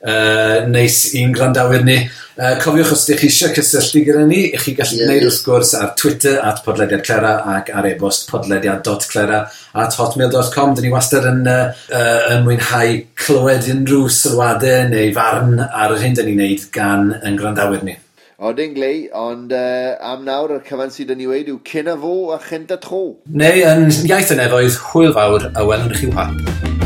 [0.04, 1.96] uh, neis i'n grandawyr ni.
[2.34, 5.28] Uh, cofiwch os ydych chi eisiau cysylltu gyda ni, ych chi gallu yeah, gwneud yeah.
[5.30, 9.42] wrth gwrs ar Twitter at podlediad Clera ac ar e-bost podlediad.clera
[9.84, 10.74] at hotmail.com.
[10.74, 16.02] Dyn ni wastad yn, uh, uh, yn mwynhau clywed unrhyw sylwadau neu farn ar yr
[16.02, 18.00] hyn dyn ni'n neud gan yn grandawyr ni.
[18.44, 21.94] Odyn glei, ond uh, am nawr y cyfan sydd yn ei wneud yw cyn a
[22.02, 23.04] fo a chynt a tro.
[23.30, 26.83] Neu yn iaith yn efoedd hwyl fawr a welwn i chi whap.